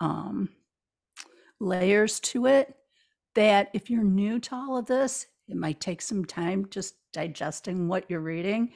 um, 0.00 0.48
layers 1.60 2.20
to 2.20 2.46
it 2.46 2.74
that 3.34 3.70
if 3.72 3.90
you're 3.90 4.04
new 4.04 4.38
to 4.38 4.54
all 4.54 4.76
of 4.76 4.86
this 4.86 5.26
it 5.48 5.56
might 5.56 5.80
take 5.80 6.00
some 6.00 6.24
time 6.24 6.66
just 6.70 6.94
digesting 7.12 7.86
what 7.86 8.04
you're 8.08 8.20
reading. 8.20 8.72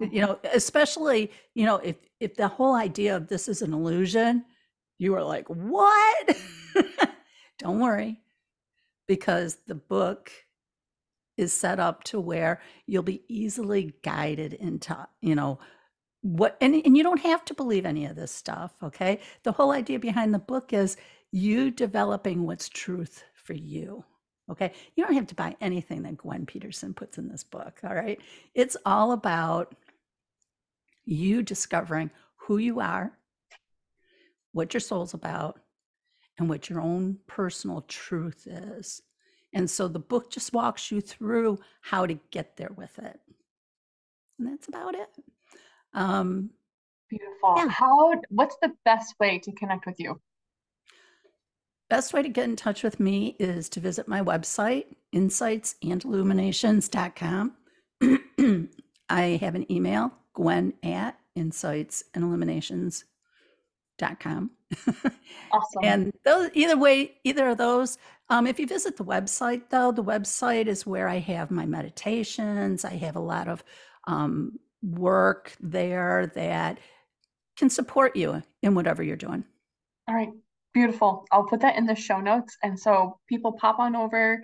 You 0.00 0.22
know 0.22 0.38
especially 0.52 1.30
you 1.54 1.64
know 1.64 1.76
if 1.76 1.96
if 2.18 2.34
the 2.34 2.48
whole 2.48 2.74
idea 2.74 3.14
of 3.14 3.28
this 3.28 3.46
is 3.46 3.62
an 3.62 3.72
illusion 3.72 4.44
you 4.98 5.14
are 5.14 5.22
like 5.22 5.48
what? 5.48 6.36
Don't 7.58 7.78
worry 7.78 8.20
because 9.06 9.58
the 9.66 9.74
book 9.74 10.30
is 11.36 11.52
set 11.52 11.80
up 11.80 12.04
to 12.04 12.20
where 12.20 12.60
you'll 12.86 13.02
be 13.02 13.22
easily 13.28 13.94
guided 14.02 14.52
into 14.54 14.96
you 15.20 15.34
know 15.34 15.58
what 16.20 16.56
and, 16.60 16.74
and 16.74 16.96
you 16.96 17.02
don't 17.02 17.20
have 17.20 17.44
to 17.44 17.54
believe 17.54 17.84
any 17.86 18.06
of 18.06 18.16
this 18.16 18.32
stuff 18.32 18.74
okay? 18.82 19.20
The 19.42 19.52
whole 19.52 19.72
idea 19.72 19.98
behind 19.98 20.32
the 20.32 20.38
book 20.38 20.72
is 20.72 20.96
you 21.30 21.70
developing 21.70 22.44
what's 22.44 22.68
truth 22.68 23.24
for 23.34 23.54
you 23.54 24.04
okay? 24.50 24.72
You 24.94 25.04
don't 25.04 25.14
have 25.14 25.28
to 25.28 25.34
buy 25.34 25.56
anything 25.60 26.02
that 26.02 26.18
gwen 26.18 26.46
peterson 26.46 26.94
puts 26.94 27.18
in 27.18 27.28
this 27.28 27.44
book 27.44 27.80
all 27.82 27.94
right? 27.94 28.20
It's 28.54 28.76
all 28.84 29.12
about 29.12 29.74
you 31.04 31.42
discovering 31.42 32.10
who 32.36 32.58
you 32.58 32.80
are, 32.80 33.12
what 34.52 34.74
your 34.74 34.80
soul's 34.80 35.14
about, 35.14 35.60
and 36.38 36.48
what 36.48 36.68
your 36.68 36.80
own 36.80 37.18
personal 37.26 37.82
truth 37.82 38.46
is. 38.46 39.02
And 39.52 39.70
so 39.70 39.88
the 39.88 39.98
book 39.98 40.30
just 40.30 40.52
walks 40.52 40.90
you 40.90 41.00
through 41.00 41.58
how 41.80 42.06
to 42.06 42.14
get 42.30 42.56
there 42.56 42.70
with 42.76 42.96
it. 42.98 43.18
And 44.38 44.48
that's 44.48 44.68
about 44.68 44.94
it. 44.94 45.08
Um, 45.94 46.50
Beautiful. 47.10 47.54
Yeah. 47.56 47.68
How, 47.68 48.14
what's 48.30 48.56
the 48.62 48.72
best 48.84 49.14
way 49.20 49.38
to 49.40 49.52
connect 49.52 49.86
with 49.86 50.00
you? 50.00 50.20
Best 51.90 52.14
way 52.14 52.22
to 52.22 52.28
get 52.30 52.44
in 52.44 52.56
touch 52.56 52.82
with 52.82 52.98
me 52.98 53.36
is 53.38 53.68
to 53.68 53.78
visit 53.80 54.08
my 54.08 54.22
website, 54.22 54.86
insightsandilluminations.com. 55.14 57.52
I 59.10 59.22
have 59.42 59.54
an 59.54 59.70
email, 59.70 60.10
gwen 60.32 60.72
at 60.82 61.18
insights 61.34 62.04
and 62.14 62.24
illuminations.com. 62.24 64.50
Awesome. 65.52 65.84
and 65.84 66.12
those, 66.24 66.48
either 66.54 66.78
way, 66.78 67.12
either 67.24 67.48
of 67.48 67.58
those, 67.58 67.98
um, 68.32 68.46
if 68.46 68.58
you 68.58 68.66
visit 68.66 68.96
the 68.96 69.04
website, 69.04 69.64
though, 69.68 69.92
the 69.92 70.02
website 70.02 70.66
is 70.66 70.86
where 70.86 71.06
I 71.06 71.18
have 71.18 71.50
my 71.50 71.66
meditations. 71.66 72.82
I 72.82 72.96
have 72.96 73.16
a 73.16 73.20
lot 73.20 73.46
of 73.46 73.62
um, 74.06 74.58
work 74.82 75.54
there 75.60 76.32
that 76.34 76.78
can 77.58 77.68
support 77.68 78.16
you 78.16 78.42
in 78.62 78.74
whatever 78.74 79.02
you're 79.02 79.16
doing. 79.16 79.44
All 80.08 80.14
right. 80.14 80.30
Beautiful. 80.72 81.26
I'll 81.30 81.44
put 81.44 81.60
that 81.60 81.76
in 81.76 81.84
the 81.84 81.94
show 81.94 82.22
notes. 82.22 82.56
And 82.62 82.80
so 82.80 83.18
people 83.28 83.52
pop 83.52 83.78
on 83.78 83.94
over 83.94 84.42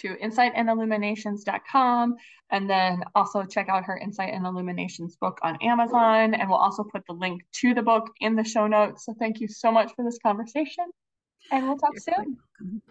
to 0.00 0.16
insightandilluminations.com 0.16 2.16
and 2.50 2.68
then 2.68 3.04
also 3.14 3.44
check 3.44 3.70
out 3.70 3.84
her 3.84 3.96
Insight 3.96 4.34
and 4.34 4.44
Illuminations 4.44 5.16
book 5.16 5.38
on 5.42 5.56
Amazon. 5.62 6.34
And 6.34 6.50
we'll 6.50 6.58
also 6.58 6.84
put 6.84 7.06
the 7.06 7.14
link 7.14 7.40
to 7.52 7.72
the 7.72 7.80
book 7.80 8.10
in 8.20 8.36
the 8.36 8.44
show 8.44 8.66
notes. 8.66 9.06
So 9.06 9.14
thank 9.18 9.40
you 9.40 9.48
so 9.48 9.72
much 9.72 9.94
for 9.96 10.04
this 10.04 10.18
conversation. 10.22 10.84
And 11.50 11.66
we'll 11.66 11.76
talk 11.78 11.92
You're 11.94 12.14
soon. 12.16 12.38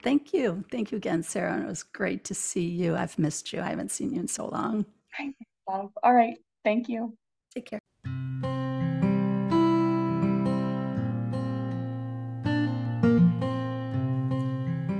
Thank 0.03 0.33
you. 0.33 0.63
Thank 0.71 0.91
you 0.91 0.97
again, 0.97 1.23
Sarah. 1.23 1.53
And 1.53 1.63
it 1.63 1.67
was 1.67 1.83
great 1.83 2.23
to 2.25 2.33
see 2.33 2.65
you. 2.65 2.95
I've 2.95 3.17
missed 3.17 3.53
you. 3.53 3.61
I 3.61 3.69
haven't 3.69 3.91
seen 3.91 4.11
you 4.13 4.19
in 4.19 4.27
so 4.27 4.47
long. 4.47 4.85
All 5.67 6.13
right. 6.13 6.37
Thank 6.63 6.89
you. 6.89 7.15
Take 7.53 7.67
care. 7.67 7.79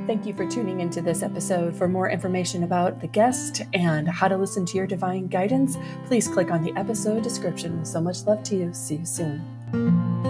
Thank 0.08 0.26
you 0.26 0.34
for 0.34 0.50
tuning 0.50 0.80
into 0.80 1.02
this 1.02 1.22
episode. 1.22 1.76
For 1.76 1.88
more 1.88 2.10
information 2.10 2.64
about 2.64 3.00
the 3.00 3.08
guest 3.08 3.62
and 3.74 4.08
how 4.08 4.28
to 4.28 4.38
listen 4.38 4.66
to 4.66 4.78
your 4.78 4.88
divine 4.88 5.28
guidance, 5.28 5.78
please 6.06 6.28
click 6.28 6.50
on 6.50 6.64
the 6.64 6.74
episode 6.76 7.22
description. 7.24 7.86
So 7.86 8.02
much 8.02 8.24
love 8.24 8.42
to 8.46 8.56
you. 8.56 8.74
See 8.74 8.96
you 8.96 9.06
soon. 9.06 10.29